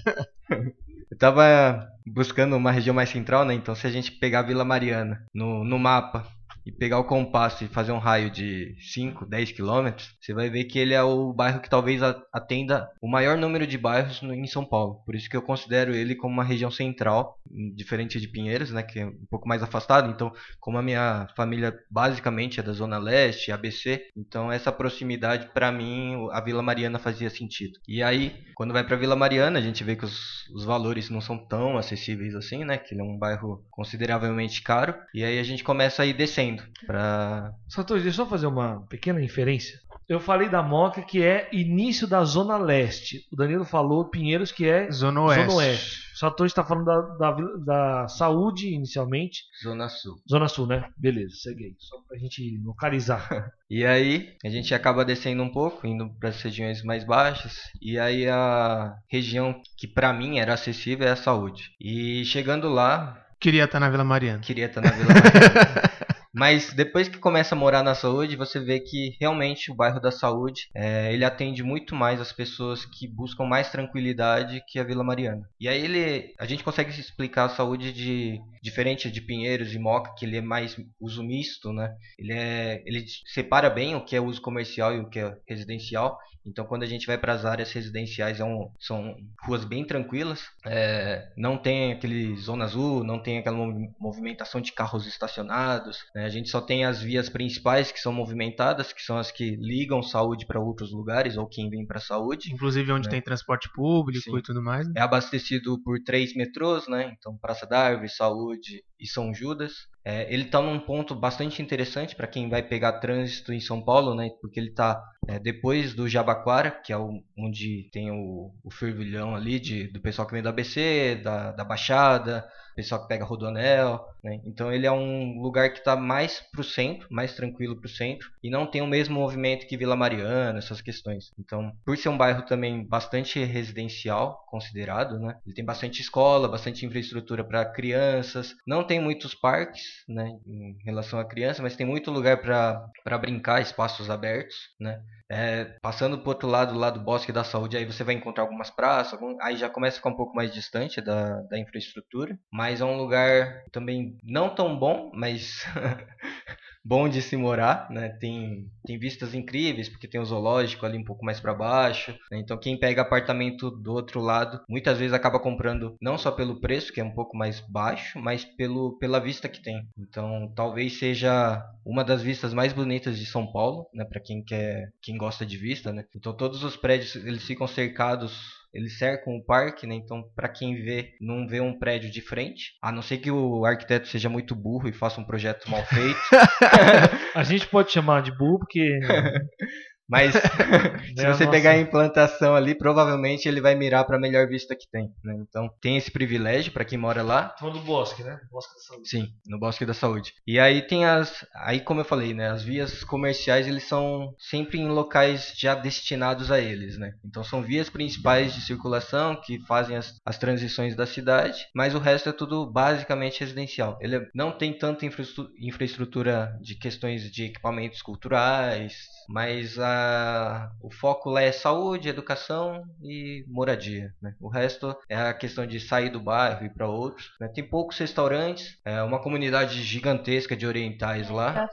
[1.11, 3.55] Eu tava buscando uma região mais central, né?
[3.55, 6.27] Então se a gente pegar a Vila Mariana no, no mapa
[6.67, 10.65] e pegar o compasso e fazer um raio de 5, 10 quilômetros, você vai ver
[10.65, 12.01] que ele é o bairro que talvez
[12.33, 15.03] atenda o maior número de bairros em São Paulo.
[15.05, 17.39] Por isso que eu considero ele como uma região central,
[17.75, 18.83] diferente de Pinheiros, né?
[18.83, 20.11] Que é um pouco mais afastado.
[20.11, 25.71] Então, como a minha família basicamente é da Zona Leste, ABC, então essa proximidade para
[25.71, 27.79] mim, a Vila Mariana fazia sentido.
[27.87, 31.21] E aí, quando vai para Vila Mariana, a gente vê que os, os valores não
[31.21, 32.79] são tão acessíveis assim, né?
[32.79, 34.95] Que ele é um bairro consideravelmente caro.
[35.13, 36.54] E aí a gente começa a ir descendo
[36.87, 39.79] para Satoshi, deixa eu só fazer uma pequena inferência.
[40.07, 43.27] Eu falei da Moca, que é início da Zona Leste.
[43.33, 45.47] O Danilo falou Pinheiros, que é Zona Oeste.
[45.47, 46.05] Zona Oeste.
[46.15, 49.45] O Satoshi está falando da, da, da saúde inicialmente.
[49.63, 50.15] Zona Sul.
[50.31, 50.85] Zona Sul, né?
[50.97, 51.75] Beleza, segue.
[51.79, 53.29] Só pra gente localizar.
[53.71, 57.59] E aí a gente acaba descendo um pouco, indo para as regiões mais baixas.
[57.83, 61.71] E aí a região que para mim era acessível é a saúde.
[61.81, 64.41] E chegando lá, Queria estar na Vila Mariana.
[64.41, 65.91] queria estar na Vila Mariana.
[66.35, 70.11] Mas depois que começa a morar na saúde, você vê que realmente o bairro da
[70.11, 75.05] saúde é, ele atende muito mais as pessoas que buscam mais tranquilidade que a Vila
[75.05, 75.49] Mariana.
[75.61, 80.15] E aí ele, a gente consegue explicar a saúde de diferente de Pinheiros e Moca,
[80.17, 81.95] que ele é mais uso misto, né?
[82.19, 86.19] Ele é, ele separa bem o que é uso comercial e o que é residencial.
[86.47, 89.17] Então, quando a gente vai para as áreas residenciais, é um- são
[89.47, 90.43] ruas bem tranquilas.
[90.67, 95.99] É, não tem aquele zona azul, não tem aquela movi- movimentação de carros estacionados.
[96.15, 96.24] né?
[96.25, 96.27] Né?
[96.27, 100.03] A gente só tem as vias principais que são movimentadas, que são as que ligam
[100.03, 102.53] saúde para outros lugares ou quem vem para saúde.
[102.53, 103.13] Inclusive onde né?
[103.13, 104.39] tem transporte público Sim.
[104.39, 104.87] e tudo mais.
[104.87, 104.95] né?
[104.97, 107.15] É abastecido por três metrôs, né?
[107.17, 109.73] Então Praça da Árvore, Saúde e São Judas.
[110.05, 114.15] É, ele está num ponto bastante interessante para quem vai pegar trânsito em São Paulo,
[114.15, 114.31] né?
[114.41, 115.03] Porque ele está
[115.43, 120.27] depois do Jabaquara, que é o- onde tem o, o fervilhão ali de, do pessoal
[120.27, 124.41] que vem do ABC, da, da Baixada, pessoal que pega Rodonel, né?
[124.45, 127.91] Então ele é um lugar que está mais para o centro, mais tranquilo para o
[127.91, 131.33] centro, e não tem o mesmo movimento que Vila Mariana, essas questões.
[131.39, 135.37] Então, por ser um bairro também bastante residencial, considerado, né?
[135.47, 140.31] Ele tem bastante escola, bastante infraestrutura para crianças, não tem muitos parques, né?
[140.47, 145.01] Em relação a criança, mas tem muito lugar para brincar, espaços abertos, né?
[145.31, 148.71] É, passando pro outro lado, lá do Bosque da Saúde, aí você vai encontrar algumas
[148.71, 152.81] praças, algum- aí já começa a ficar um pouco mais distante da, da infraestrutura, mas
[152.83, 155.65] é um lugar também não tão bom, mas
[156.85, 158.11] bom de se morar, né?
[158.11, 162.39] Tem, tem vistas incríveis, porque tem o zoológico ali um pouco mais para baixo, né?
[162.39, 166.93] Então quem pega apartamento do outro lado, muitas vezes acaba comprando não só pelo preço,
[166.93, 169.89] que é um pouco mais baixo, mas pelo, pela vista que tem.
[169.99, 174.05] Então talvez seja uma das vistas mais bonitas de São Paulo, né?
[174.05, 176.05] Para quem quer, quem gosta de vista, né?
[176.15, 179.95] Então todos os prédios eles ficam cercados eles cercam o parque, né?
[179.95, 183.65] Então, para quem vê, não vê um prédio de frente, a não ser que o
[183.65, 186.19] arquiteto seja muito burro e faça um projeto mal feito.
[187.35, 188.99] A gente pode chamar de burro porque
[190.09, 190.35] Mas
[191.17, 194.75] se É você pegar a implantação ali, provavelmente ele vai mirar para a melhor vista
[194.77, 195.13] que tem.
[195.25, 195.35] Né?
[195.49, 197.55] Então, tem esse privilégio para quem mora lá.
[197.59, 198.39] falando do bosque, né?
[198.51, 199.09] Bosque da Saúde.
[199.09, 200.33] Sim, no Bosque da Saúde.
[200.47, 201.45] E aí tem as.
[201.55, 202.51] Aí, como eu falei, né?
[202.51, 207.13] As vias comerciais eles são sempre em locais já destinados a eles, né?
[207.25, 211.99] Então são vias principais de circulação que fazem as, as transições da cidade, mas o
[211.99, 213.99] resto é tudo basicamente residencial.
[214.01, 218.95] Ele é- não tem tanta infraestru- infraestrutura de questões de equipamentos culturais,
[219.29, 224.13] mas a, o foco lá é saúde, educação e moradia.
[224.21, 224.35] Né?
[224.41, 227.33] O resto é a questão de sair do bairro e ir para outros.
[227.41, 227.49] né?
[227.49, 231.69] Tem poucos restaurantes, é uma comunidade gigantesca de orientais lá.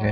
[0.00, 0.10] É.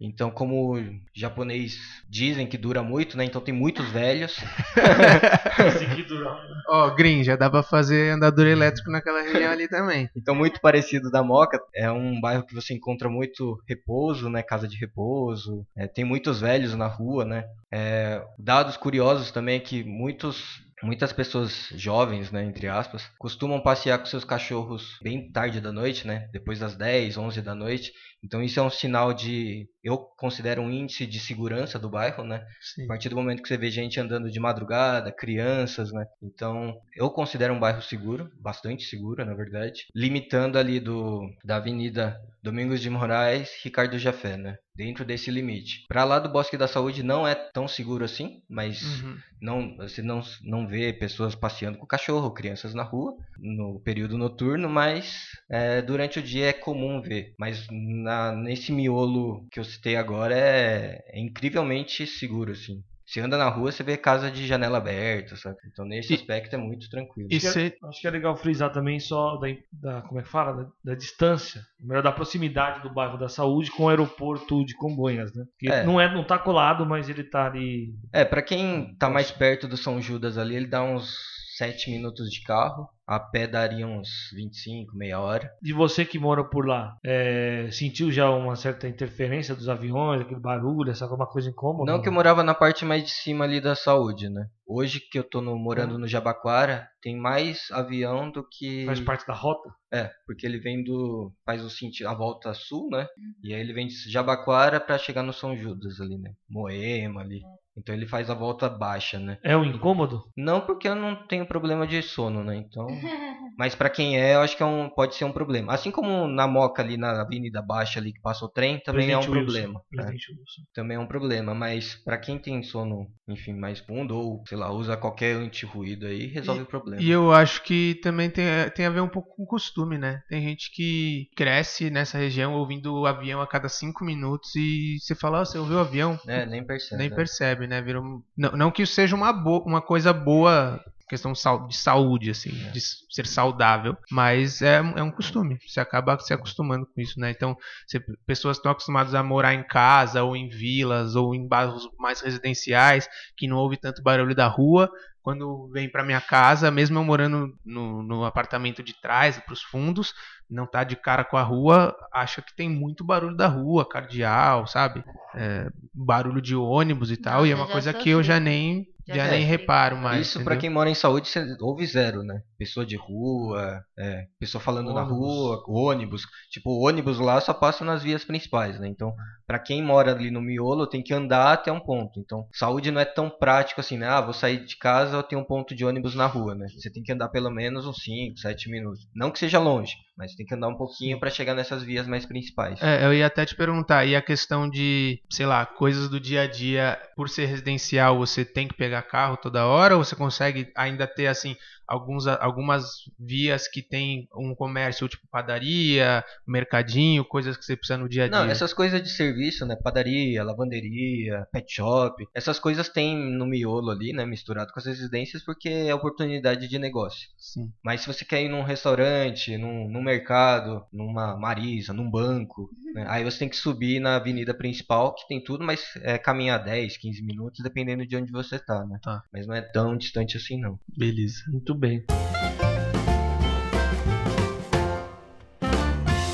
[0.00, 0.82] Então, como o
[1.14, 3.24] japonês dizem que dura muito, né?
[3.24, 4.36] Então tem muitos velhos.
[6.68, 10.08] Ó, Green, já dá pra fazer andador elétrico naquela região ali também.
[10.16, 11.60] Então, muito parecido da Moca.
[11.74, 14.42] É um bairro que você encontra muito repouso, né?
[14.42, 15.64] Casa de repouso.
[15.76, 17.44] É, tem muitos velhos na rua, né?
[17.72, 23.98] É, dados curiosos também é que muitos Muitas pessoas jovens, né, entre aspas, costumam passear
[23.98, 27.92] com seus cachorros bem tarde da noite, né, depois das 10, 11 da noite.
[28.26, 32.44] Então isso é um sinal de, eu considero um índice de segurança do bairro, né?
[32.60, 32.84] Sim.
[32.84, 36.04] A partir do momento que você vê gente andando de madrugada, crianças, né?
[36.22, 42.20] Então, eu considero um bairro seguro, bastante seguro, na verdade, limitando ali do da Avenida
[42.42, 44.56] Domingos de Moraes, Ricardo Jafé, né?
[44.74, 45.84] Dentro desse limite.
[45.88, 49.16] Para lá do Bosque da Saúde não é tão seguro assim, mas Uhum.
[49.40, 54.68] não você não, não vê pessoas passeando com cachorro, crianças na rua no período noturno,
[54.68, 57.34] mas é, durante o dia é comum ver.
[57.38, 62.82] Mas na, nesse miolo que eu citei agora é, é incrivelmente seguro, assim.
[63.08, 65.56] Você anda na rua, você vê casa de janela aberta, sabe?
[65.70, 67.28] Então nesse E- aspecto é muito tranquilo.
[67.30, 70.18] E Acho que, cê- é, acho que é legal frisar também só da, da- como
[70.18, 70.64] é que fala?
[70.64, 75.32] Da, da distância, melhor da proximidade do bairro da Saúde com o aeroporto de Congonhas,
[75.32, 75.44] né?
[75.56, 75.84] Que É.
[75.84, 77.94] não é, não tá colado, mas ele tá ali.
[78.12, 81.14] É, pra quem tá mais perto do São Judas ali, ele dá uns
[81.56, 82.88] 7 minutos de carro.
[83.06, 85.48] A pé daria uns 25, meia hora.
[85.62, 90.40] De você que mora por lá, é, sentiu já uma certa interferência dos aviões, aquele
[90.40, 91.90] barulho, essa alguma coisa incômoda?
[91.92, 94.46] Não que eu morava na parte mais de cima ali da saúde, né?
[94.66, 98.84] Hoje que eu tô no- morando no Jabaquara, tem mais avião do que.
[98.86, 99.70] Faz parte da rota?
[99.92, 101.32] É, porque ele vem do.
[101.44, 102.08] faz o sentido.
[102.08, 103.06] a volta sul, né?
[103.42, 106.32] E aí ele vem de Jabaquara pra chegar no São Judas ali, né?
[106.50, 107.40] Moema ali.
[107.76, 109.38] Então ele faz a volta baixa, né?
[109.42, 110.24] É um incômodo?
[110.36, 112.56] Não porque eu não tenho problema de sono, né?
[112.56, 112.86] Então.
[113.56, 115.72] Mas pra quem é, eu acho que é um, pode ser um problema.
[115.72, 119.16] Assim como na Moca ali na Avenida Baixa ali que passa o trem, também é
[119.16, 119.52] um Presidente Wilson.
[119.72, 119.80] problema.
[119.92, 120.04] né?
[120.04, 120.26] Presidente
[120.74, 124.70] também é um problema, mas pra quem tem sono, enfim, mais fundo ou, sei lá,
[124.70, 127.02] usa qualquer anti-ruído aí, resolve o problema.
[127.02, 130.22] E eu acho que também tem, tem a ver um pouco com costume, né?
[130.28, 135.14] Tem gente que cresce nessa região ouvindo o avião a cada cinco minutos e você
[135.14, 136.18] fala, "Ah, você ouviu o avião?
[136.26, 137.00] É, nem percebe.
[137.00, 137.16] Nem né?
[137.16, 137.80] percebe, né?
[137.82, 142.30] Vira um- não, não que isso seja uma, bo- uma coisa boa, questão de saúde,
[142.30, 145.58] assim, de s- ser saudável, mas é, um- é um costume.
[145.66, 147.30] Você acaba se acostumando com isso, né?
[147.30, 151.88] Então, você- pessoas estão acostumadas a morar em casa, ou em vilas, ou em bairros
[151.98, 154.90] mais residenciais, que não ouve tanto barulho da rua.
[155.22, 159.60] quando vem para minha casa, mesmo eu morando no, no apartamento de trás, para os
[159.60, 160.14] fundos,
[160.48, 164.68] não tá de cara com a rua, acha que tem muito barulho da rua, cardeal,
[164.68, 165.02] sabe?
[165.34, 168.10] É, barulho de ônibus e tal, Nossa, e é uma coisa que sofri.
[168.12, 170.26] eu já nem, Já nem reparo mais.
[170.26, 170.60] Isso pra entendeu?
[170.60, 172.42] quem mora em saúde, você ouve zero, né?
[172.58, 175.16] Pessoa de rua, é, pessoa falando na Ônibus.
[175.16, 176.22] rua, ônibus.
[176.50, 178.88] Tipo, o ônibus lá só passa nas vias principais, né?
[178.88, 179.14] Então,
[179.46, 182.18] pra quem mora ali no miolo, tem que andar até um ponto.
[182.18, 184.08] Então, saúde não é tão prático assim, né?
[184.08, 186.66] Ah, vou sair de casa, eu tenho um ponto de ônibus na rua, né?
[186.68, 189.06] Você tem que andar pelo menos uns 5, 7 minutos.
[189.14, 192.24] Não que seja longe, mas tem que andar um pouquinho pra chegar nessas vias mais
[192.24, 192.80] principais.
[192.82, 196.42] É, eu ia até te perguntar, e a questão de, sei lá, coisas do dia
[196.42, 200.72] a dia, por ser residencial, você tem que pegar carro toda hora ou você consegue
[200.74, 201.56] ainda ter, assim,
[201.86, 208.08] alguns, algumas vias que tem um comércio tipo padaria, mercadinho, coisas que você precisa no
[208.08, 208.38] dia a dia?
[208.38, 209.76] Não, essas coisas de serviço, né?
[209.76, 214.24] Padaria, lavanderia, pet shop, essas coisas tem no miolo ali, né?
[214.24, 217.28] Misturado com as residências, porque é oportunidade de negócio.
[217.38, 217.72] Sim.
[217.82, 223.04] Mas se você quer ir num restaurante, num, num mercado, numa marisa, num banco, né,
[223.08, 226.96] aí você tem que subir na avenida principal, que tem tudo, mas é caminhar 10,
[226.96, 228.98] 15 minutos, dependendo de onde você tá, né?
[229.02, 229.22] Tá.
[229.32, 230.78] Mas não é tão distante assim, não.
[230.96, 231.44] Beleza.
[231.48, 232.04] Muito bem.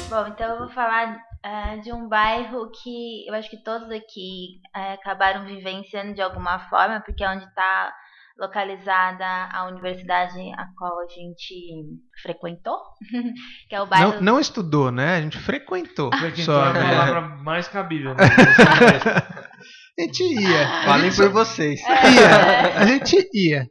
[0.08, 4.60] Bom, então eu vou falar ah, de um bairro que eu acho que todos aqui
[4.76, 7.92] eh, acabaram vivenciando de alguma forma, porque é onde está
[8.38, 12.78] localizada a universidade a qual a gente frequentou,
[13.68, 14.14] que é o bairro.
[14.14, 15.16] Não, não estudou, né?
[15.16, 16.10] A gente frequentou.
[16.16, 16.90] Frequentou Só, é a né?
[16.90, 18.14] palavra mais cabível.
[18.14, 18.24] Né?
[19.98, 20.84] A gente ia.
[20.86, 21.78] Falem por vocês.
[21.80, 22.80] ia.
[22.80, 23.66] A gente ia.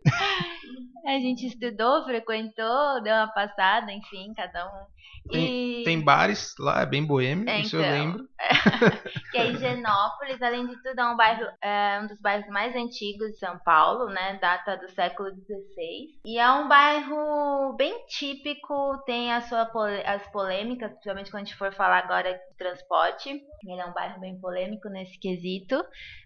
[1.12, 4.86] A gente estudou, frequentou, deu uma passada, enfim, cada um.
[5.30, 5.84] E...
[5.84, 7.94] Tem bares lá, é bem boêmio, É, isso eu então.
[7.94, 8.30] lembro.
[9.32, 13.32] que é Higienópolis, além de tudo, é um bairro, é um dos bairros mais antigos
[13.32, 14.40] de São Paulo, né?
[14.42, 16.08] Data do século XVI.
[16.26, 19.70] E é um bairro bem típico, tem a sua
[20.06, 23.30] as polêmicas, principalmente quando a gente for falar agora de transporte.
[23.30, 25.84] Ele é um bairro bem polêmico nesse quesito.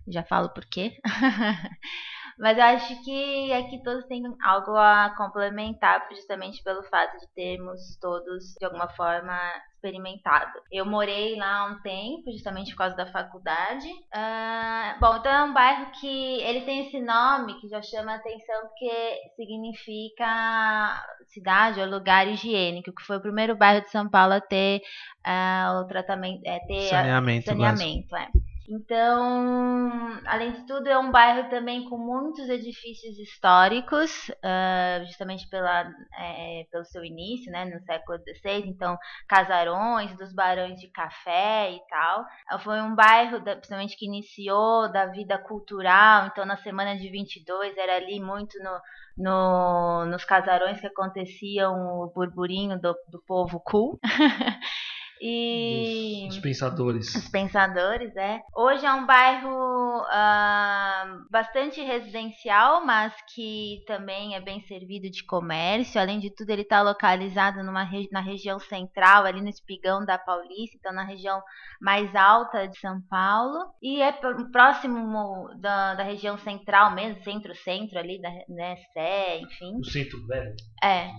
[0.08, 0.98] Já falo por quê.
[2.38, 7.98] Mas eu acho que aqui todos têm algo a complementar, justamente pelo fato de termos
[8.02, 9.38] todos, de alguma forma,
[9.76, 10.60] experimentado.
[10.72, 13.88] Eu morei lá um tempo, justamente por causa da faculdade.
[14.14, 18.16] Ah, bom, então é um bairro que ele tem esse nome que já chama a
[18.16, 24.34] atenção porque significa cidade ou lugar higiênico, que foi o primeiro bairro de São Paulo
[24.34, 24.82] a ter
[25.24, 28.28] ah, o tratamento, é, ter Saneamento, saneamento, é.
[28.68, 35.82] Então, além de tudo, é um bairro também com muitos edifícios históricos, ah, justamente pela,
[36.18, 38.68] é, pelo seu início, né, no século XVI.
[38.68, 38.98] Então,
[39.28, 42.26] casarões dos barões de café e tal.
[42.50, 46.26] Ah, Foi um bairro, da- principalmente que iniciou da vida cultural.
[46.28, 48.80] Então, na semana de 22, era ali muito no,
[49.16, 54.00] no- nos casarões que aconteciam o burburinho do, do povo cool.
[55.22, 57.16] e Os pensadores.
[57.16, 58.42] os pensadores, é.
[58.56, 66.00] Hoje é um bairro ah, bastante residencial, mas que também é bem servido de comércio.
[66.00, 70.78] Além de tudo, ele está localizado numa na região central, ali no espigão da Paulista,
[70.78, 71.42] então na região
[71.82, 73.58] mais alta de São Paulo.
[73.82, 74.12] E é
[74.52, 79.78] próximo da, da região central mesmo, centro-centro ali, da né, Sé, enfim.
[79.80, 80.56] O centro velho.
[80.84, 81.10] É.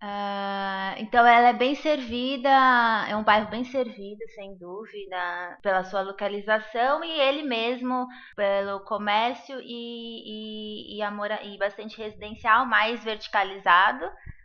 [0.00, 2.48] Ah, então ela é bem servida,
[3.08, 9.60] é um bairro bem servido, sem dúvida, pela sua localização e ele mesmo pelo comércio
[9.62, 14.04] e, e, e, a mora- e bastante residencial, mais verticalizado,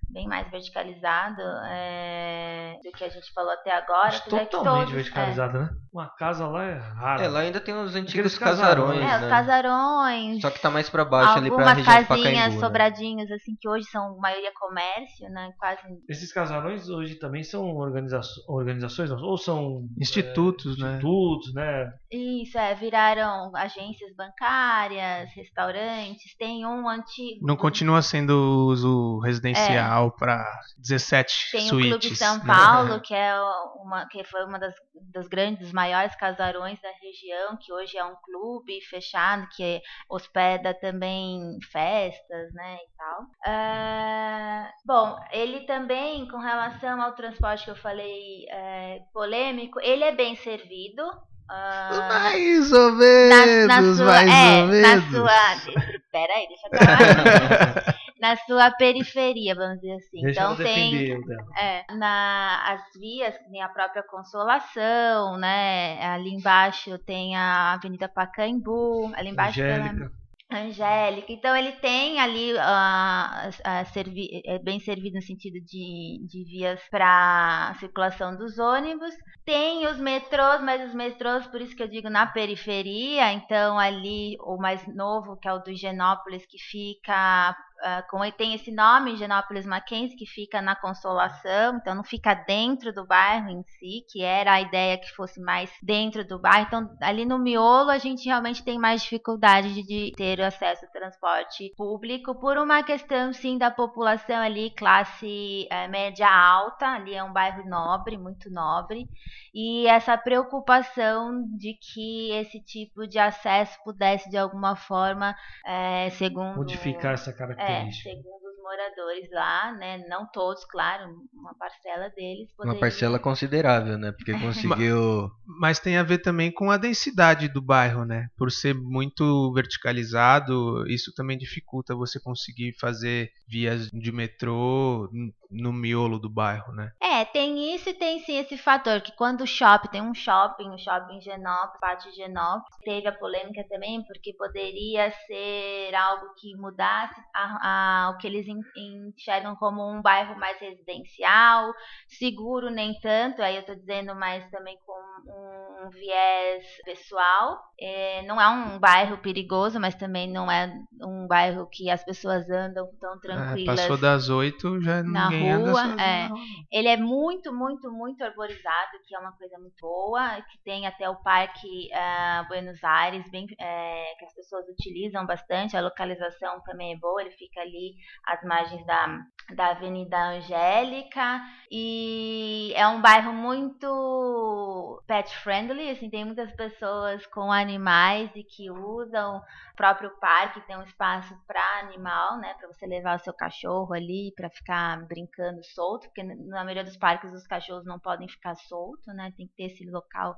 [0.10, 4.12] bem mais verticalizado é, do que a gente falou até agora.
[4.12, 5.70] Mas totalmente todos- verticalizado, né?
[5.93, 7.24] Uma casa lá é rara.
[7.24, 9.30] É, lá ainda tem os antigos casarões, casarões, É, é, os né?
[9.30, 10.41] casarões.
[10.41, 12.60] Só que tá mais pra baixo ali pra Algumas região de casinhas, Pacaembu, né?
[12.62, 15.51] sobradinhos, assim, que hoje são maioria comércio, né?
[15.58, 19.18] Quase Esses casarões hoje também são organiza organizações, não?
[19.22, 20.95] ou são Institutos, né?
[20.95, 21.93] institutos, né?
[22.12, 27.45] Isso, é, viraram agências bancárias, restaurantes, tem um antigo.
[27.45, 30.46] Não continua sendo uso residencial para
[30.78, 31.96] 17 Tem suítes.
[31.96, 32.43] o Clube São né?
[32.54, 33.34] Paulo, que é
[33.82, 34.74] uma que foi uma das,
[35.14, 41.58] das grandes, maiores casarões da região, que hoje é um clube fechado, que hospeda também
[41.72, 43.22] festas, né, e tal.
[43.46, 50.12] Ah, bom, ele também, com relação ao transporte que eu falei é, polêmico, ele é
[50.14, 51.04] bem servido.
[51.50, 55.12] Ah, Mais ou menos, na, na sua, mais é, ou na menos.
[55.12, 55.32] sua,
[56.12, 57.96] pera aí, deixa eu acabar.
[58.20, 60.22] na sua periferia, vamos dizer assim.
[60.22, 61.45] Deixa então tem defender o dela.
[61.57, 66.01] é, na, as vias, tem a própria Consolação, né?
[66.05, 70.11] Ali embaixo tem a Avenida Pacaembu, ali embaixo pela- Angélica.
[70.51, 71.32] Angélica.
[71.34, 76.80] Então ele tem ali uh, uh, servi é bem servido no sentido de, de vias
[76.89, 79.13] para circulação dos ônibus.
[79.43, 83.34] Tem os metrôs, mas os metrôs, por isso que eu digo na periferia.
[83.34, 88.53] Então ali o mais novo, que é o do Genópolis, que fica uh, como tem
[88.53, 93.63] esse nome, Genópolis Mackenzie, que fica na Consolação, então não fica dentro do bairro em
[93.63, 96.67] si, que era a ideia que fosse mais dentro do bairro.
[96.67, 100.91] Então, ali no miolo, a gente realmente tem mais dificuldade de, de ter acesso ao
[100.91, 107.23] transporte público, por uma questão, sim, da população ali, classe uh, média alta, ali é
[107.23, 109.07] um bairro nobre, muito nobre,
[109.53, 116.57] e essa preocupação de que esse tipo de acesso pudesse, de alguma forma, é, segundo.
[116.57, 117.64] Modificar essa característica.
[117.66, 120.03] É, segundo os moradores lá, né?
[120.09, 122.51] Não todos, claro, uma parcela deles.
[122.57, 122.74] Poderia...
[122.74, 124.11] Uma parcela considerável, né?
[124.11, 125.30] Porque conseguiu.
[125.45, 128.28] Mas tem a ver também com a densidade do bairro, né?
[128.36, 135.07] Por ser muito verticalizado, isso também dificulta você conseguir fazer vias de metrô
[135.51, 136.91] no miolo do bairro, né?
[137.01, 140.70] É, tem isso e tem sim esse fator que quando o shopping, tem um shopping,
[140.70, 147.20] o shopping Genópolis, Pátio Genópolis, teve a polêmica também porque poderia ser algo que mudasse
[147.34, 151.74] a, a, o que eles enxergam como um bairro mais residencial,
[152.08, 154.93] seguro nem tanto, aí eu estou dizendo mais também com
[155.28, 157.60] um, um viés pessoal.
[157.80, 162.49] É, não é um bairro perigoso, mas também não é um bairro que as pessoas
[162.49, 163.80] andam tão tranquilas.
[163.80, 166.30] É, passou das oito, já na ninguém rua, anda é.
[166.72, 171.10] Ele é muito, muito, muito arborizado, que é uma coisa muito boa, que tem até
[171.10, 176.93] o Parque uh, Buenos Aires, bem, é, que as pessoas utilizam bastante, a localização também
[176.93, 177.95] é boa, ele fica ali
[178.26, 181.41] às margens da, da Avenida Angélica.
[181.70, 188.70] E é um bairro muito pet friendly, assim, tem muitas pessoas com animais e que
[188.72, 189.41] usam
[189.76, 193.93] o próprio parque, tem um espaço para animal, né, para você levar o seu cachorro
[193.93, 198.55] ali para ficar brincando solto, porque na maioria dos parques os cachorros não podem ficar
[198.55, 200.38] soltos, né, tem que ter esse local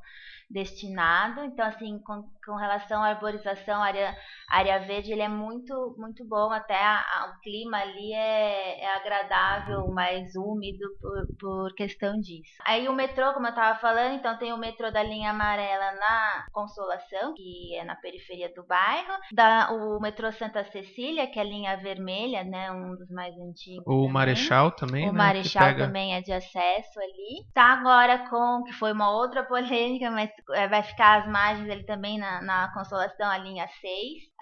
[0.49, 1.43] destinado.
[1.43, 4.17] Então, assim, com, com relação à arborização, área,
[4.49, 8.95] área verde, ele é muito, muito bom, até a, a, o clima ali é, é
[8.95, 12.57] agradável, mais úmido por, por questão disso.
[12.65, 16.45] Aí o metrô, como eu estava falando, então tem o metrô da linha amarela na
[16.51, 21.45] Consolação, que é na periferia do bairro, da, o metrô Santa Cecília, que é a
[21.45, 23.85] linha vermelha, né, um dos mais antigos.
[23.85, 24.11] O também.
[24.11, 25.85] Marechal também, O né, Marechal pega...
[25.85, 27.45] também é de acesso ali.
[27.53, 31.85] Tá agora com, que foi uma outra polêmica, mas é, vai ficar as margens ali
[31.85, 33.91] também na, na Consolação, a linha 6,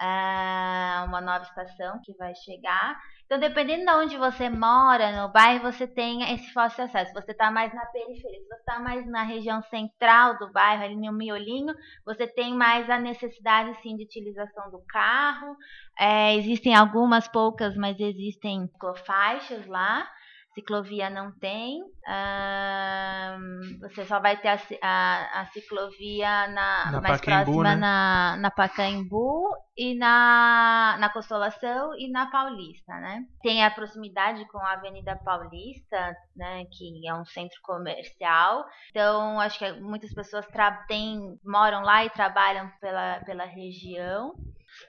[0.00, 2.96] ah, uma nova estação que vai chegar.
[3.26, 7.12] Então, dependendo de onde você mora, no bairro, você tem esse fácil acesso.
[7.12, 10.94] Você está mais na periferia, se você está mais na região central do bairro, ali
[10.94, 11.74] no miolinho,
[12.04, 15.56] você tem mais a necessidade, sim, de utilização do carro.
[15.98, 18.70] É, existem algumas poucas, mas existem
[19.04, 20.08] faixas lá
[20.56, 21.82] ciclovia não tem.
[23.80, 27.76] você só vai ter a, a, a ciclovia na, Na mais Pacaembu, próxima né?
[27.76, 33.22] na, na Pacaembu e na, na Consolação e na Paulista, né?
[33.42, 36.64] Tem a proximidade com a Avenida Paulista, né?
[36.72, 38.64] Que é um centro comercial.
[38.90, 40.46] Então, acho que muitas pessoas
[40.88, 44.34] têm, moram lá e trabalham pela, pela região.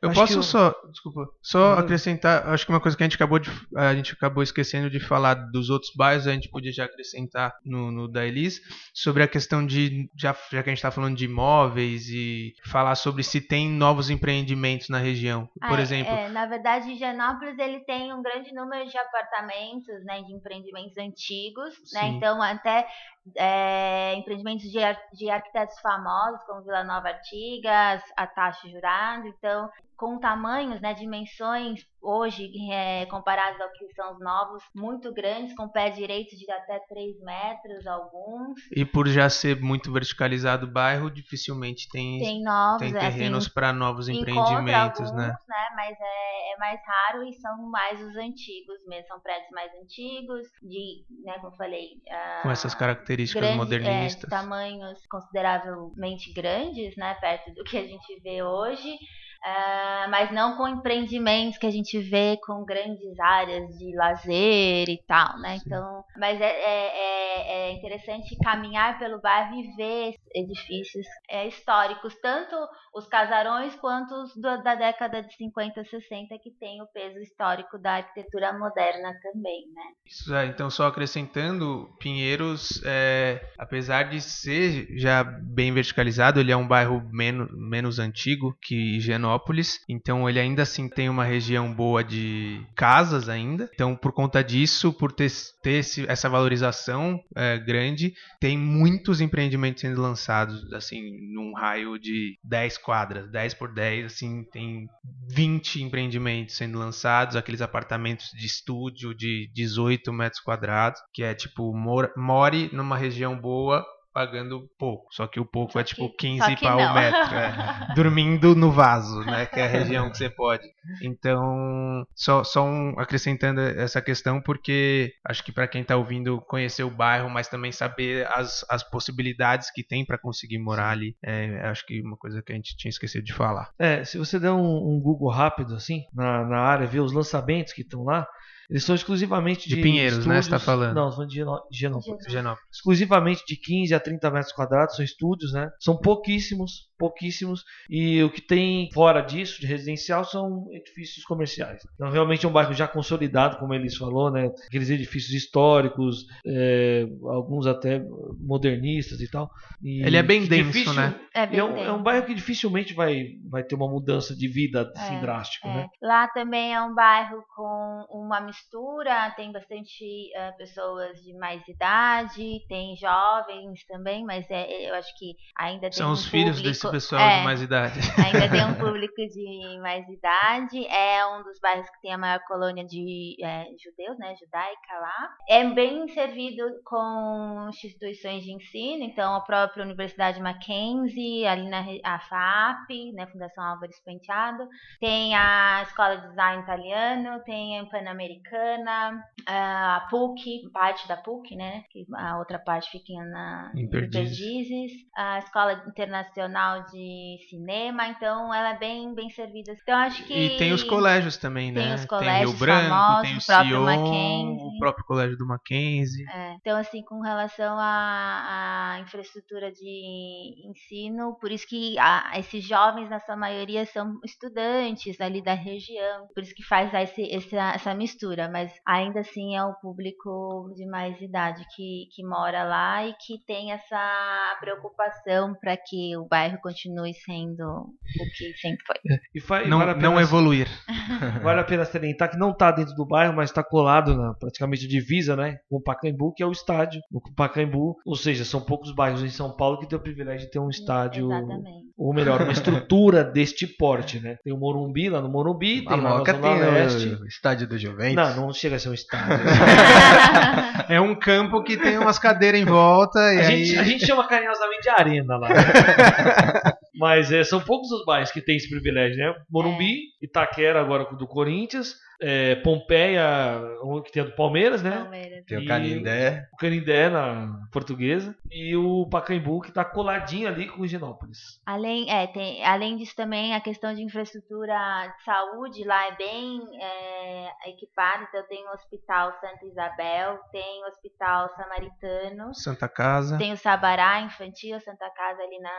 [0.01, 1.79] Eu Acho posso o- só, desculpa, só Não.
[1.79, 4.99] acrescentar, acho que uma coisa que a gente acabou de, a gente acabou esquecendo de
[4.99, 8.59] falar dos outros bairros, a gente podia já acrescentar no, no da Elis,
[8.93, 12.95] sobre a questão de, já, já que a gente está falando de imóveis e falar
[12.95, 15.49] sobre se tem novos empreendimentos na região.
[15.67, 20.21] Por Ah, exemplo, é, na verdade, Higienópolis ele tem um grande número de apartamentos, né,
[20.21, 22.87] de empreendimentos antigos, né, então até
[23.35, 24.79] é, empreendimentos de,
[25.13, 31.85] de arquitetos famosos, como Vila Nova Artigas, a Taxa Jurado, então com tamanhos, né, dimensões
[31.99, 36.79] hoje é, comparados ao que são os novos, muito grandes, com pé direito de até
[36.87, 42.79] 3 metros, alguns, e por já ser muito verticalizado o bairro, dificilmente tem, tem novos,
[42.79, 45.35] tem é, assim, terrenos para novos empreendimentos, alguns, né?
[45.75, 50.47] Mas é, é mais raro e são mais os antigos mesmo, são prédios mais antigos,
[50.61, 54.23] de, né, como eu falei, ah, Com essas características grandes, modernistas.
[54.23, 58.97] É, tamanhos consideravelmente grandes, né, perto do que a gente vê hoje.
[59.43, 65.01] Ah, mas não com empreendimentos que a gente vê com grandes áreas de lazer e
[65.07, 65.57] tal, né?
[65.57, 65.63] Sim.
[65.65, 72.15] Então, mas é, é- é, é interessante caminhar pelo bairro e ver edifícios é, históricos,
[72.21, 72.55] tanto
[72.93, 77.77] os casarões quanto os do, da década de 50, 60, que tem o peso histórico
[77.77, 79.83] da arquitetura moderna também, né?
[80.05, 86.57] Isso, é, então, só acrescentando, Pinheiros, é, apesar de ser já bem verticalizado, ele é
[86.57, 92.03] um bairro menos, menos antigo que Higienópolis, então ele ainda assim tem uma região boa
[92.03, 93.69] de casas ainda.
[93.73, 99.81] Então, por conta disso, por ter, ter esse, essa valorização é, grande, tem muitos empreendimentos
[99.81, 101.01] sendo lançados, assim,
[101.33, 104.87] num raio de 10 quadras, 10 por 10, assim, tem
[105.29, 111.73] 20 empreendimentos sendo lançados, aqueles apartamentos de estúdio de 18 metros quadrados, que é tipo,
[111.75, 113.85] more numa região boa,
[114.17, 115.13] pagando pouco.
[115.13, 117.35] Só que o pouco só é tipo que, 15 pau o metro.
[117.35, 117.93] É.
[117.93, 119.45] Dormindo no vaso, né?
[119.45, 120.63] Que é a região que você pode.
[121.03, 126.83] Então, só, só um, acrescentando essa questão, porque acho que para quem está ouvindo conhecer
[126.83, 131.67] o bairro, mas também saber as, as possibilidades que tem para conseguir morar ali, é,
[131.67, 133.69] acho que uma coisa que a gente tinha esquecido de falar.
[133.77, 137.71] É, se você der um, um Google rápido assim na, na área, ver os lançamentos
[137.71, 138.27] que estão lá,
[138.69, 140.41] eles são exclusivamente de, de Pinheiros, estúdios, né?
[140.41, 140.93] Você tá falando?
[140.93, 142.25] Não, são de Genópolis.
[142.27, 142.67] Genópolis.
[142.71, 145.69] Exclusivamente de 15 a 30 metros quadrados, são estúdios, né?
[145.79, 147.63] São pouquíssimos, pouquíssimos.
[147.89, 151.81] E o que tem fora disso, de residencial, são edifícios comerciais.
[151.95, 154.51] Então, realmente é um bairro já consolidado, como eles falou, né?
[154.67, 158.01] Aqueles edifícios históricos, é, alguns até
[158.39, 159.49] modernistas e tal.
[159.81, 161.19] E Ele é bem denso, difícil, né?
[161.33, 161.85] É, bem é, um, denso.
[161.89, 165.67] é um bairro que dificilmente vai, vai ter uma mudança de vida assim É, drástica,
[165.67, 165.73] É.
[165.75, 165.87] né?
[166.01, 170.03] Lá também é um bairro com uma mistura, tem bastante
[170.35, 175.91] eh, pessoas de mais idade, tem jovens também, mas é, eu acho que ainda tem
[175.93, 177.99] São um os filhos público, pessoal é, de mais idade.
[178.23, 180.85] Ainda tem um público de mais idade.
[180.87, 184.35] É um dos bairros que tem a maior colônia de é, judeus, né?
[184.39, 185.29] Judaica lá.
[185.49, 192.19] É bem servido com instituições de ensino, então a própria Universidade Mackenzie, ali na a
[192.19, 193.25] FAP, né?
[193.27, 194.67] Fundação Álvares Penteado.
[194.99, 201.83] Tem a Escola de Design Italiano, tem a Pan-Americana, a PUC, parte da PUC, né?
[202.15, 204.37] A outra parte fica na Em em Perdizes.
[204.37, 204.91] Perdizes.
[205.15, 209.71] A Escola Internacional de Cinema, então ela é bem, bem servida.
[209.81, 210.33] Então acho que.
[210.33, 211.95] E tem os colégios também, Tem né?
[211.95, 214.67] os colégios Rio Branco, famosos, tem o o próprio Sion, Mackenzie.
[214.67, 216.25] o próprio colégio do Mackenzie.
[216.29, 222.63] É, então, assim, com relação à, à infraestrutura de ensino, por isso que a- esses
[222.63, 227.73] jovens, na sua maioria, são estudantes ali da região, por isso que faz esse, essa,
[227.75, 233.05] essa mistura, mas ainda assim é o público de mais idade que, que mora lá
[233.05, 238.95] e que tem essa preocupação para que o bairro continue sendo o que sempre foi.
[239.33, 240.67] E fa- e Não, vale a pena não evoluir.
[241.43, 244.87] Vale a pena salientar que não está dentro do bairro, mas está colado na praticamente
[244.87, 247.01] divisa, né, com o Pacaembu, que é o estádio.
[247.11, 250.51] O Pacaembu, ou seja, são poucos bairros em São Paulo que têm o privilégio de
[250.51, 251.86] ter um estádio, Exatamente.
[251.97, 254.37] Ou melhor, uma estrutura deste porte, né?
[254.43, 257.07] Tem o Morumbi lá no Morumbi, tem A lá na Moca Zona tem Leste.
[257.07, 258.15] o estádio do Juventus.
[258.15, 259.37] Não, não chega a ser um estádio.
[260.89, 263.65] É um campo que tem umas cadeiras em volta e a, aí...
[263.65, 265.49] gente, a gente chama carinhosamente de arena lá.
[266.95, 269.33] Mas é, são poucos os bairros que têm esse privilégio, né?
[269.51, 273.61] Morumbi, Itaquera agora do Corinthians, é, Pompeia,
[274.03, 274.91] que tem a do Palmeiras, né?
[274.91, 275.45] Palmeiras.
[275.45, 276.47] Tem o Canindé.
[276.53, 281.39] o Canindé na portuguesa e o Pacaembu que tá coladinho ali com o Higienópolis.
[281.65, 284.75] Além, é, tem, além disso também a questão de infraestrutura
[285.17, 290.87] de saúde lá é bem é, equipada, então tem o Hospital Santa Isabel, tem o
[290.87, 295.69] Hospital Samaritano, Santa Casa, tem o Sabará Infantil, Santa Casa ali na,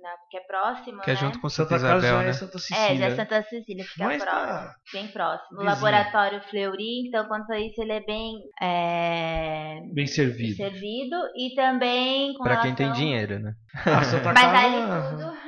[0.00, 1.20] na que é próximo, que é né?
[1.20, 2.28] junto com Santa, Santa Casa Isabel, já né?
[2.28, 2.96] é Santa É, Cecília.
[2.96, 5.60] já é Santa Cecília, fica Mas próximo, tá bem próximo.
[5.60, 5.81] O vizinho.
[5.82, 10.56] Laboratório Fleury, então quanto a isso ele é bem é, bem servido.
[10.56, 13.54] servido e também com Pra quem tem relação- dinheiro, né?
[13.74, 15.32] A Santa Mas Casa ali tudo.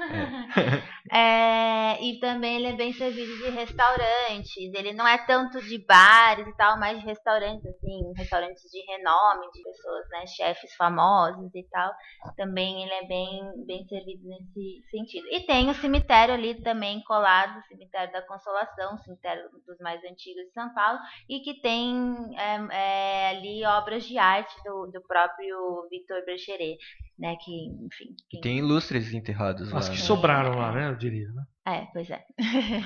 [0.56, 0.82] É,
[1.12, 4.72] e também ele é bem servido de restaurantes.
[4.74, 9.50] Ele não é tanto de bares e tal, mas de restaurantes, assim, restaurantes de renome,
[9.52, 11.92] de pessoas, né, chefes famosos e tal.
[12.36, 15.26] Também ele é bem, bem servido nesse sentido.
[15.30, 20.02] E tem o cemitério ali também colado, o cemitério da Consolação, o cemitério dos mais
[20.04, 20.98] antigos de São Paulo,
[21.28, 26.78] e que tem é, é, ali obras de arte do, do próprio Victor Bercheret,
[27.18, 27.50] né, que,
[27.86, 28.14] enfim...
[28.30, 29.78] quem- Tem ilustres enterrados lá.
[29.78, 30.02] As que né?
[30.02, 30.88] sobraram lá, né?
[30.90, 31.42] Eu diria, né?
[31.66, 32.20] É, pois é.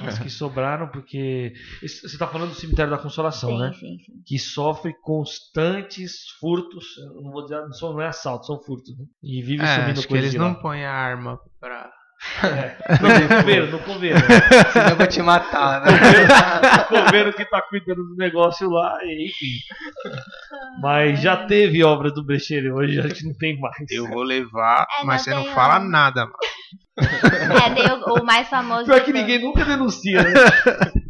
[0.06, 1.52] As que sobraram, porque.
[1.80, 3.72] Você está falando do cemitério da Consolação, sim, né?
[3.72, 4.22] sim, sim.
[4.24, 6.84] Que sofre constantes furtos.
[6.98, 8.96] eu Não vou dizer, não, são- não é assalto, são furtos.
[8.96, 9.04] Né?
[9.22, 10.54] E vive É, acho que coisas eles de não lá.
[10.54, 11.90] põem a arma pra...
[13.00, 14.18] Não, no coveiro, no coveiro.
[14.72, 15.90] Senão eu vou te matar, né?
[16.82, 19.56] O coveiro que tá cuidando do negócio lá, e, enfim.
[20.80, 23.74] Mas já teve obra do Brecheiro, hoje a gente não tem mais.
[23.90, 26.36] Eu vou levar, É, mas você não tem fala um- nada, mano.
[27.64, 28.84] É, tem o, o mais famoso.
[28.86, 30.30] Pior que ninguém nunca denuncia, né?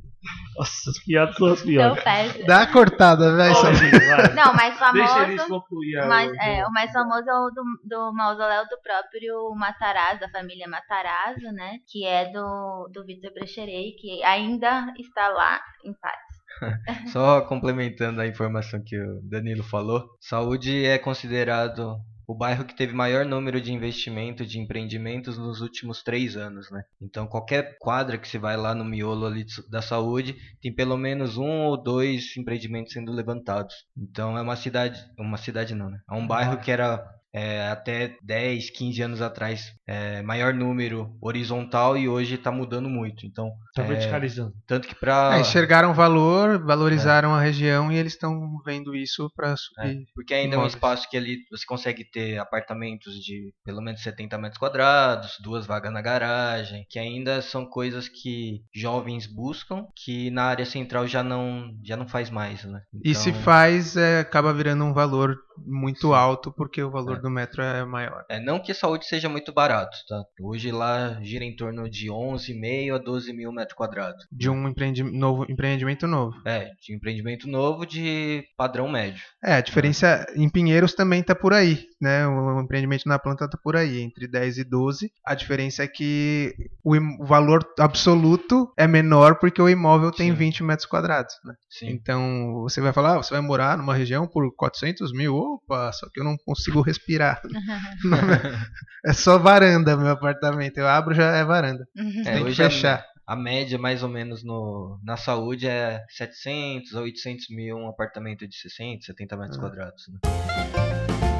[0.58, 2.02] Nossa, as piadas são as piores.
[2.02, 2.44] Fest.
[2.44, 3.54] Dá a cortada, velho.
[3.54, 4.34] Gente, vai.
[4.34, 5.48] Não, o mais Deixa eles famoso.
[5.48, 6.02] concluir.
[6.02, 10.18] O mais, o- é, o mais famoso é o do, do mausoléu do próprio Matarazzo,
[10.20, 11.74] da família Matarazzo, né?
[11.88, 16.18] Que é do, do Vitor Brecherei, que ainda está lá em paz.
[17.12, 22.92] Só complementando a informação que o Danilo falou, Saúde é considerado o bairro que teve
[22.92, 26.84] maior número de investimento de empreendimentos nos últimos três anos, né?
[27.00, 31.38] Então qualquer quadra que você vai lá no miolo ali da saúde tem pelo menos
[31.38, 33.74] um ou dois empreendimentos sendo levantados.
[33.96, 36.00] Então é uma cidade, uma cidade não, né?
[36.10, 37.02] É um bairro que era
[37.32, 43.26] é, até 10, 15 anos atrás é, maior número horizontal e hoje está mudando muito.
[43.26, 44.54] Então Tá é, verticalizando.
[44.66, 49.30] tanto que para É, enxergaram o valor, valorizaram a região e eles estão vendo isso
[49.36, 50.06] pra subir.
[50.14, 50.74] Porque ainda é um imóveis.
[50.74, 55.92] espaço que ali você consegue ter apartamentos de pelo menos 70 metros quadrados, duas vagas
[55.92, 61.70] na garagem, que ainda são coisas que jovens buscam, que na área central já não,
[61.84, 62.82] já não faz mais, né?
[63.04, 65.36] E se Então, faz, é, acaba virando um valor
[65.66, 67.20] muito alto, porque o valor É.
[67.20, 68.24] do metro é maior.
[68.28, 70.22] É, não que a saúde seja muito barato, tá?
[70.40, 74.26] Hoje lá gira em torno de 11,5 a 12 mil metros quadrados.
[74.30, 76.36] De um empreendi novo, empreendimento novo.
[76.44, 79.22] É, de empreendimento novo de padrão médio.
[79.42, 82.26] É, a diferença em Pinheiros também tá por aí, né?
[82.26, 85.10] O empreendimento na planta tá por aí, entre 10 e 12.
[85.24, 90.36] A diferença é que o, o valor absoluto é menor porque o imóvel tem Sim.
[90.36, 91.54] 20 metros quadrados, né?
[91.68, 91.88] Sim.
[91.90, 95.34] Então, você vai falar, ah, você vai morar numa região por 400 mil?
[95.34, 97.40] Opa, só que eu não consigo respirar.
[99.04, 100.78] é só varanda meu apartamento.
[100.78, 101.86] Eu abro, já é varanda.
[101.96, 103.04] É, Tem que hoje a- fechar.
[103.26, 108.48] A média, mais ou menos, no, na saúde é 700 a 800 mil um apartamento
[108.48, 109.60] de 60, 70 metros Ah.
[109.60, 110.04] quadrados.
[110.08, 111.37] Né?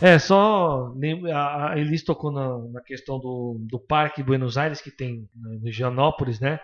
[0.00, 0.92] É, só
[1.32, 6.40] a, Elis tocou na, na questão do, do Parque Buenos Aires, que tem no Higienópolis,
[6.40, 6.60] né?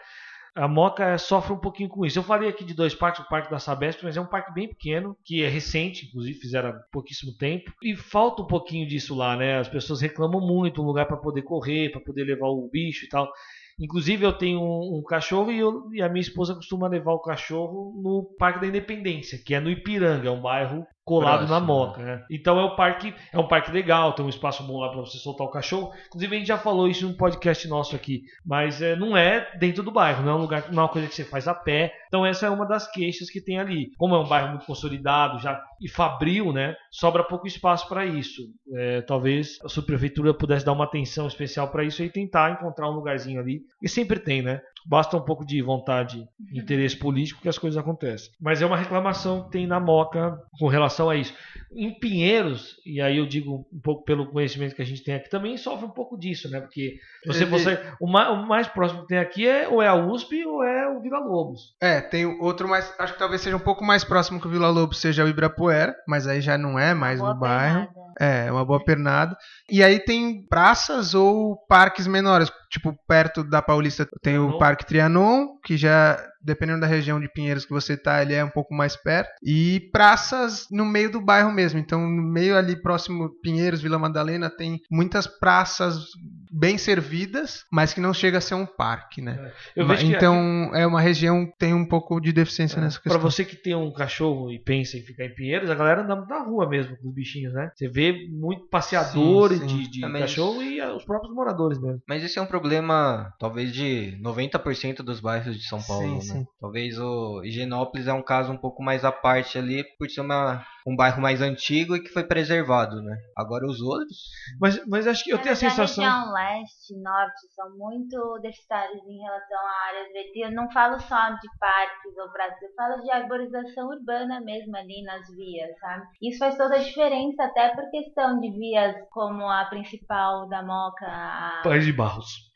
[0.54, 2.18] A Moca sofre um pouquinho com isso.
[2.18, 4.68] Eu falei aqui de dois parques, o Parque da Sabesp, mas é um parque bem
[4.68, 7.72] pequeno, que é recente, inclusive fizeram há pouquíssimo tempo.
[7.82, 9.58] E falta um pouquinho disso lá, né?
[9.58, 13.08] As pessoas reclamam muito, um lugar para poder correr, para poder levar o bicho e
[13.08, 13.32] tal.
[13.80, 17.20] Inclusive eu tenho um, um cachorro e, eu- e a minha esposa costuma levar o
[17.22, 21.66] cachorro no Parque da Independência, que é no Ipiranga, é um bairro colado na Próximo,
[21.66, 22.02] Moca.
[22.02, 22.24] né?
[22.30, 25.18] Então é um parque, é um parque legal, tem um espaço bom lá para você
[25.18, 25.92] soltar o cachorro.
[26.06, 29.82] Inclusive a gente já falou isso num podcast nosso aqui, mas é, não é dentro
[29.82, 31.92] do bairro, não é um lugar, não é uma coisa que você faz a pé.
[32.06, 33.90] Então essa é uma das queixas que tem ali.
[33.98, 36.76] Como é um bairro muito consolidado, já e fabril, né?
[36.90, 38.42] Sobra pouco espaço para isso.
[38.72, 42.94] É, talvez a subprefeitura pudesse dar uma atenção especial para isso e tentar encontrar um
[42.94, 43.62] lugarzinho ali.
[43.82, 44.60] E sempre tem, né?
[44.86, 48.30] Basta um pouco de vontade e interesse político que as coisas acontecem.
[48.40, 51.34] Mas é uma reclamação que tem na Moca com relação a isso.
[51.74, 55.30] Em Pinheiros, e aí eu digo um pouco pelo conhecimento que a gente tem aqui,
[55.30, 56.60] também sofre um pouco disso, né?
[56.60, 59.94] Porque você, você o, mais, o mais próximo que tem aqui é ou é a
[59.94, 61.74] USP ou é o Vila Lobos.
[61.80, 62.92] É, tem outro mais.
[62.98, 65.94] Acho que talvez seja um pouco mais próximo que o Vila Lobo seja o Ibirapuera,
[66.06, 67.86] mas aí já não é mais Boa no bairro.
[67.86, 68.11] pernada.
[68.18, 69.36] É, uma boa pernada.
[69.70, 72.50] E aí tem praças ou parques menores.
[72.70, 74.58] Tipo, perto da Paulista tem o.
[74.58, 78.50] Parque Trianon, que já, dependendo da região de Pinheiros que você tá, ele é um
[78.50, 79.30] pouco mais perto.
[79.42, 81.78] E praças no meio do bairro mesmo.
[81.78, 86.04] Então, no meio ali próximo Pinheiros, Vila Madalena, tem muitas praças
[86.50, 89.52] bem servidas, mas que não chega a ser um parque, né?
[89.74, 93.12] Eu vejo que então, é uma região que tem um pouco de deficiência nessa Pra
[93.12, 93.30] questão.
[93.30, 96.42] você que tem um cachorro e pensa em ficar em Pinheiros, a galera anda na
[96.42, 97.70] rua mesmo com os bichinhos, né?
[97.74, 99.76] Você vê muito passeadores Sim, sim.
[99.76, 102.02] de, de cachorro e ah, os próprios moradores mesmo.
[102.06, 106.20] Mas esse é um problema, talvez, de 90% dos bairros de São Paulo.
[106.20, 106.31] Sim, né?
[106.32, 106.46] Sim.
[106.60, 110.64] Talvez o Higienópolis é um caso um pouco mais à parte ali, por ser uma,
[110.86, 113.16] um bairro mais antigo e que foi preservado, né?
[113.36, 114.18] Agora os outros.
[114.60, 116.04] Mas, mas acho que eu tenho a Mas sensação.
[116.04, 120.32] A região leste, norte são muito deficitários em relação a áreas verdes.
[120.36, 125.02] Eu não falo só de parques ou praças, eu falo de arborização urbana mesmo ali
[125.04, 126.04] nas vias, sabe?
[126.20, 131.06] Isso faz toda a diferença, até por questão de vias como a principal da Moca,
[131.06, 132.50] a País de Barros.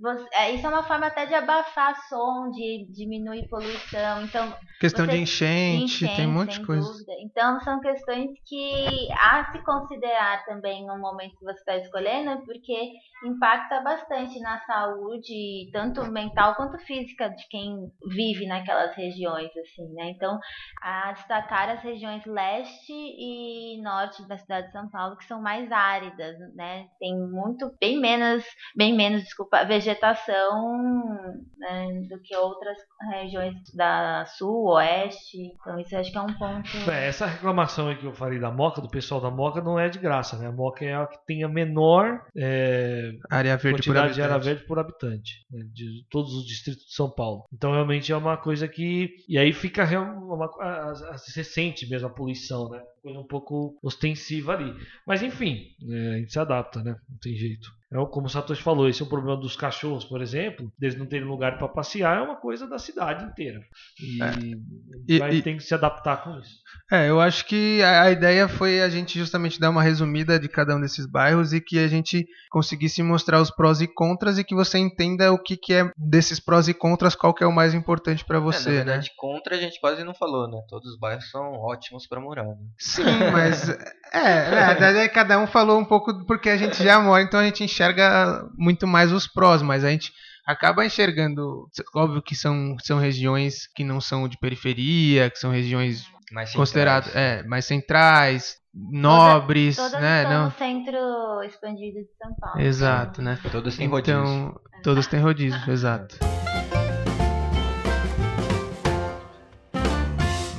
[0.00, 4.22] você- é, isso é uma forma até de abafar som, de diminuir poluição.
[4.24, 6.86] Então, Questão você- de enchente, tem um monte de coisa.
[6.86, 7.12] dúvida.
[7.30, 12.92] Então, são questões que há se considerar também no momento que você está escolhendo, porque
[13.24, 20.10] impacta bastante na saúde, tanto mental quanto física, de quem vive naquelas regiões, assim, né?
[20.10, 20.38] Então,
[20.82, 25.70] a destacar as regiões leste e norte da cidade de São Paulo, que são mais
[25.70, 26.86] áridas, né?
[26.98, 28.44] Tem muito, bem menos,
[28.76, 30.78] bem menos, desculpa, vegetação
[31.58, 32.78] né, do que outras
[33.10, 35.52] regiões da sul, oeste.
[35.54, 36.90] Então isso acho que é um ponto.
[36.90, 39.88] É, essa reclamação aí que eu falei da Moca, do pessoal da Moca, não é
[39.88, 40.46] de graça, né?
[40.46, 44.34] A Moca é a que tem a menor é, Área verde por quantidade de área
[44.36, 44.54] habitante.
[44.54, 47.44] verde por habitante né, de todos os distritos de São Paulo.
[47.52, 51.88] Então realmente é uma coisa que e aí fica real- uma, a, a, você sente
[51.88, 52.80] mesmo a poluição, né?
[53.02, 54.72] Coisa um pouco ostensiva ali.
[55.06, 56.96] Mas enfim, é, a gente se adapta, né?
[57.08, 57.68] Não tem jeito.
[57.90, 61.06] É como o Satoshi falou, esse é o problema dos cachorros, por exemplo, deles não
[61.06, 63.60] terem lugar para passear, é uma coisa da cidade inteira.
[63.98, 64.62] E, gente
[65.08, 66.58] E- vai e- ter que se adaptar com isso.
[66.92, 70.48] É, eu acho que a, a ideia foi a gente justamente dar uma resumida de
[70.48, 74.44] cada um desses bairros e que a gente conseguisse mostrar os prós e contras e
[74.44, 77.52] que você entenda o que, que é desses prós e contras, qual que é o
[77.54, 78.84] mais importante pra É, você, na né?
[78.84, 80.60] verdade, contra a gente quase não falou, né?
[80.68, 82.44] Todos os bairros são ótimos pra morar.
[82.44, 82.56] Né?
[82.78, 83.66] Sim, mas
[84.12, 87.40] é, na verdade é, cada um falou um pouco porque a gente já mora, então
[87.40, 87.77] a gente enxerga
[88.56, 90.12] muito mais os prós, mas a gente
[90.46, 96.06] acaba enxergando, óbvio que são, são regiões que não são de periferia, que são regiões
[96.32, 97.44] Mas consideradas centrais.
[97.44, 100.22] é, mais centrais, nobres, Todas né?
[100.22, 102.60] estão Não, no centro expandido de São Paulo.
[102.60, 103.38] exato, né?
[103.52, 104.20] Todos têm rodízio.
[104.20, 106.16] Então, todos têm rodízio, exato.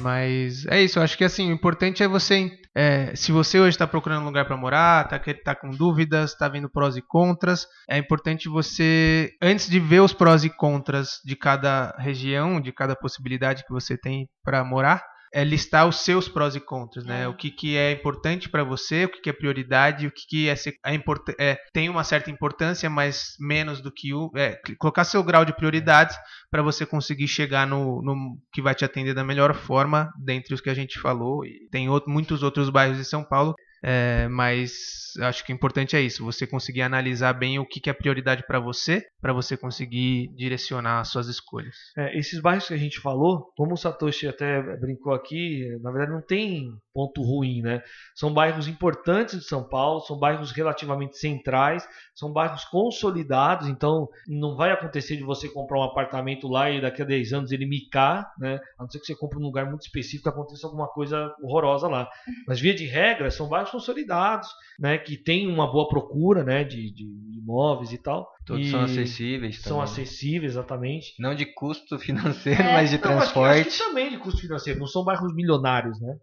[0.02, 3.72] Mas é isso, eu acho que assim, o importante é você, é, se você hoje
[3.72, 7.02] está procurando um lugar para morar, tá, que- tá com dúvidas, tá vendo prós e
[7.02, 12.72] contras, é importante você, antes de ver os prós e contras de cada região, de
[12.72, 15.04] cada possibilidade que você tem para morar,
[15.34, 17.24] é listar os seus prós e contras, né?
[17.24, 17.28] É.
[17.28, 20.50] O que, que é importante para você, o que, que é prioridade, o que, que
[20.50, 20.54] é,
[20.86, 21.00] é,
[21.40, 24.32] é, tem uma certa importância, mas menos do que o.
[24.36, 26.16] É, colocar seu grau de prioridades
[26.50, 30.62] para você conseguir chegar no, no que vai te atender da melhor forma, dentre os
[30.62, 31.46] que a gente falou.
[31.46, 33.54] E tem outro- muitos outros bairros de São Paulo.
[33.84, 37.90] É, mas acho que o importante é isso, você conseguir analisar bem o que, que
[37.90, 41.76] é prioridade para você, para você conseguir direcionar as suas escolhas.
[41.98, 46.12] É, esses bairros que a gente falou, como o Satoshi até brincou aqui, na verdade
[46.12, 47.82] não tem ponto ruim, né?
[48.16, 54.56] São bairros importantes de São Paulo, são bairros relativamente centrais, são bairros consolidados, então não
[54.56, 58.32] vai acontecer de você comprar um apartamento lá e daqui a 10 anos ele micar,
[58.38, 58.60] né?
[58.78, 61.88] A não ser que você compre um lugar muito específico e aconteça alguma coisa horrorosa
[61.88, 62.10] lá.
[62.48, 64.50] Mas via de regra, são bairros consolidados,
[64.80, 64.98] né?
[64.98, 66.64] Que tem uma boa procura, né?
[66.64, 67.06] De, de
[67.38, 68.32] imóveis e tal.
[68.50, 69.84] Todos são acessíveis São também.
[69.84, 71.14] acessíveis, exatamente.
[71.20, 73.68] Não de custo financeiro, É, mas de Não, acho que- transporte.
[73.68, 76.16] Acho que, também de custo financeiro, não são bairros milionários, né?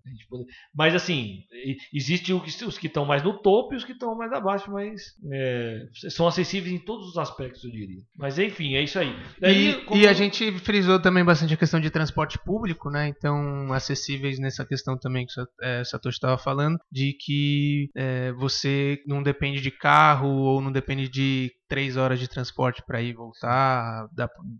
[0.75, 1.41] Mas assim,
[1.93, 5.03] existe os que estão mais no topo e os que estão mais abaixo, mas
[5.33, 8.01] é, são acessíveis em todos os aspectos, eu diria.
[8.17, 9.15] Mas enfim, é isso aí.
[9.41, 13.09] Daí, E, como- e a gente frisou também bastante a questão de transporte público, né?
[13.09, 18.33] Então, acessíveis nessa questão também que o é, o Satoshi estava falando, de que é,
[18.33, 23.11] você não depende de carro ou não depende de três horas de transporte para ir
[23.11, 24.09] e voltar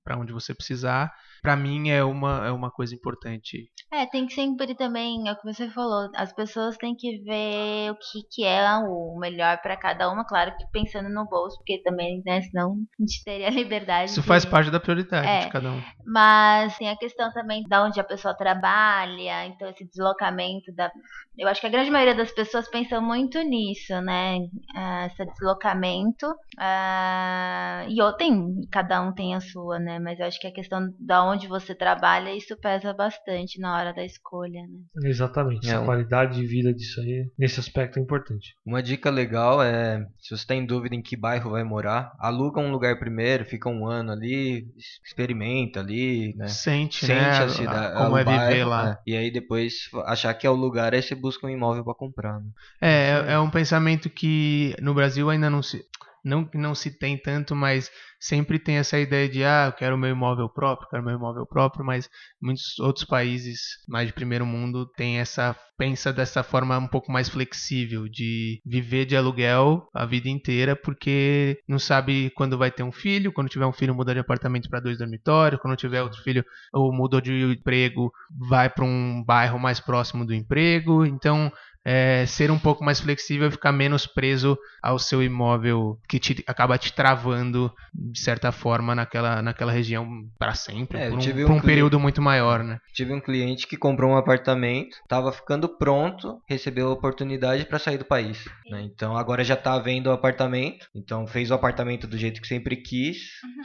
[0.05, 1.13] para onde você precisar.
[1.43, 3.71] Para mim é uma, é uma coisa importante.
[3.93, 7.91] É, tem que sempre também, é o que você falou, as pessoas têm que ver
[7.93, 11.81] o que, que é o melhor pra cada uma, claro que pensando no bolso, porque
[11.83, 14.11] também, né, senão a gente teria liberdade.
[14.11, 15.45] Isso de- faz parte da prioridade É.
[15.47, 15.81] de cada um.
[16.05, 20.91] Mas tem a questão também da onde a pessoa trabalha, então esse deslocamento da.
[21.39, 24.39] Eu acho que a grande maioria das pessoas pensam muito nisso, né?
[24.75, 26.27] Ah, Esse deslocamento.
[26.59, 29.99] Ah, e ou tem, cada um tem a sua, né?
[29.99, 33.93] Mas eu acho que a questão da onde você trabalha, isso pesa bastante na hora
[33.93, 35.09] da escolha, né?
[35.09, 38.55] Exatamente, É, um- qualidade de vida disso aí, nesse aspecto é importante.
[38.65, 42.71] Uma dica legal é, se você tem dúvida em que bairro vai morar, aluga um
[42.71, 44.67] lugar primeiro, fica um ano ali,
[45.05, 46.49] experimenta ali, né?
[46.49, 47.39] Sente, Sente né?
[47.45, 48.85] a cidade, como é viver bairro, lá.
[48.91, 48.99] né?
[49.07, 49.75] E aí depois
[50.07, 52.41] achar que é o lugar, aí você busca um imóvel pra comprar.
[52.41, 52.47] né?
[52.81, 55.85] É, é- é um pensamento que no Brasil ainda não se
[56.27, 59.97] não que não se tem tanto, mas sempre tem essa ideia de ah, eu quero
[59.97, 62.11] meu imóvel próprio, quero meu imóvel próprio, mas
[62.43, 67.29] muitos outros países mais de primeiro mundo têm essa pensa dessa forma um pouco mais
[67.29, 72.91] flexível de viver de aluguel a vida inteira, porque não sabe quando vai ter um
[72.91, 76.45] filho, quando tiver um filho muda de apartamento para dois dormitórios, quando tiver outro filho
[76.73, 78.11] ou mudou de emprego,
[78.49, 81.53] vai para um bairro mais próximo do emprego, então
[81.89, 86.43] é, ser um pouco mais flexível e ficar menos preso ao seu imóvel que te,
[86.47, 90.05] acaba te travando de certa forma naquela, naquela região
[90.37, 92.79] para sempre, É, por um, tive por um um cliente- período muito maior, né?
[92.93, 97.99] Tive um cliente que comprou um apartamento, estava ficando pronto, recebeu a oportunidade para sair
[97.99, 98.45] do país.
[98.69, 98.83] né?
[98.83, 102.75] Então agora já está vendo o apartamento, então fez o apartamento do jeito que sempre
[102.77, 103.19] quis,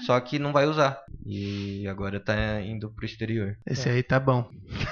[0.05, 0.99] só que não vai usar.
[1.25, 3.55] E agora está indo pro exterior.
[3.65, 4.47] Esse aí tá bom.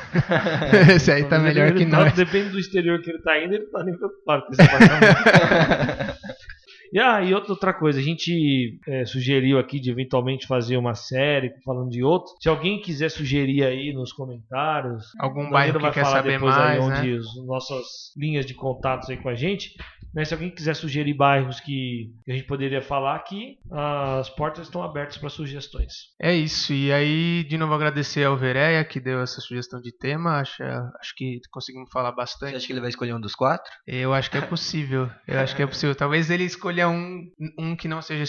[0.96, 2.14] Esse aí tá Talvez melhor que nós.
[2.14, 6.20] Depende do exterior que ele tá indo, ele tá nem preocupado com esse apartamento.
[6.92, 11.54] E, ah, e outra, coisa, a gente é, sugeriu aqui de eventualmente fazer uma série
[11.64, 12.36] falando de outros.
[12.42, 16.56] Se alguém quiser sugerir aí nos comentários, Algum bairro que vai quer falar saber depois
[16.56, 17.00] mais, aí né?
[17.00, 17.86] onde as nossas
[18.18, 19.76] linhas de contatos aí com a gente.
[20.14, 24.84] Né, se alguém quiser sugerir bairros que, a gente poderia falar aqui, as portas estão
[24.84, 25.94] abertas para sugestões.
[26.22, 26.74] É isso.
[26.74, 30.40] E aí, de novo, agradecer ao Vereia que deu essa sugestão de tema.
[30.40, 32.56] Acho, acho que conseguimos falar Você bastante.
[32.56, 33.72] acha que ele vai escolher um dos quatro?
[33.88, 35.10] Eu acho que é possível.
[35.28, 35.96] Eu acho que é possível.
[35.96, 37.24] Talvez ele escolha um,
[37.58, 38.24] um que não seja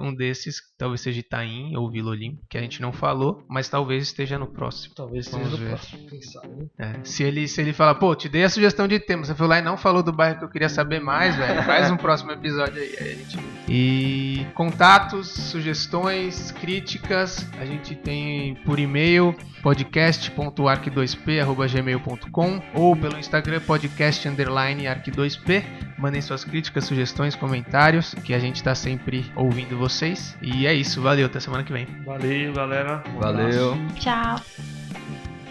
[0.00, 4.04] um desses, talvez seja Itaim ou Vila Olímpia, que a gente não falou, mas talvez
[4.04, 4.94] esteja no próximo.
[4.94, 5.76] Talvez Vamos seja no ver.
[5.76, 6.66] próximo, quem sabe, né?
[6.78, 9.46] É, se ele se ele fala, pô, te dei a sugestão de tema, você foi
[9.46, 12.30] lá e não falou do bairro que eu queria saber mais, velho, faz um próximo
[12.32, 13.42] episódio aí, aí a gente vê.
[13.68, 24.84] E contatos, sugestões, críticas, a gente tem por e-mail podcast.arc2p@gmail.com ou pelo Instagram podcast underline
[24.84, 25.64] arc2p.
[25.98, 30.36] Mandem suas críticas, sugestões, comentários, que a gente tá sempre ouvindo vocês.
[30.40, 31.86] E é isso, valeu, até semana que vem.
[32.04, 33.02] Valeu, galera.
[33.14, 33.72] Um Valeu.
[33.72, 33.94] abraço.
[33.98, 34.40] Tchau.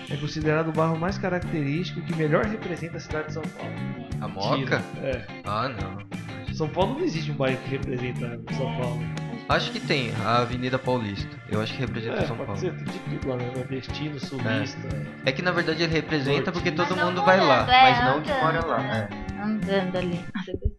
[0.10, 3.74] É considerado o bairro mais característico que melhor representa a cidade de São Paulo.
[4.22, 4.28] A.
[4.28, 4.82] Moca?
[5.02, 5.26] É.
[5.44, 6.54] Ah, não.
[6.54, 9.00] São Paulo não existe um bairro que representa São Paulo.
[9.48, 11.30] Acho que tem, a Avenida Paulista.
[11.50, 12.62] Eu acho que representa É, São pode Paulo.
[12.62, 13.52] ser, tem de tudo lá, né?
[13.56, 14.88] Nordestino, sulista.
[15.26, 18.32] É que na verdade ele representa porque todo mundo vai lá, é, mas não que
[18.32, 18.78] andando, mora lá.
[18.80, 19.10] né?
[19.12, 19.42] É.
[19.42, 20.26] Andando ali.
[20.36, 20.75] Nossa, eu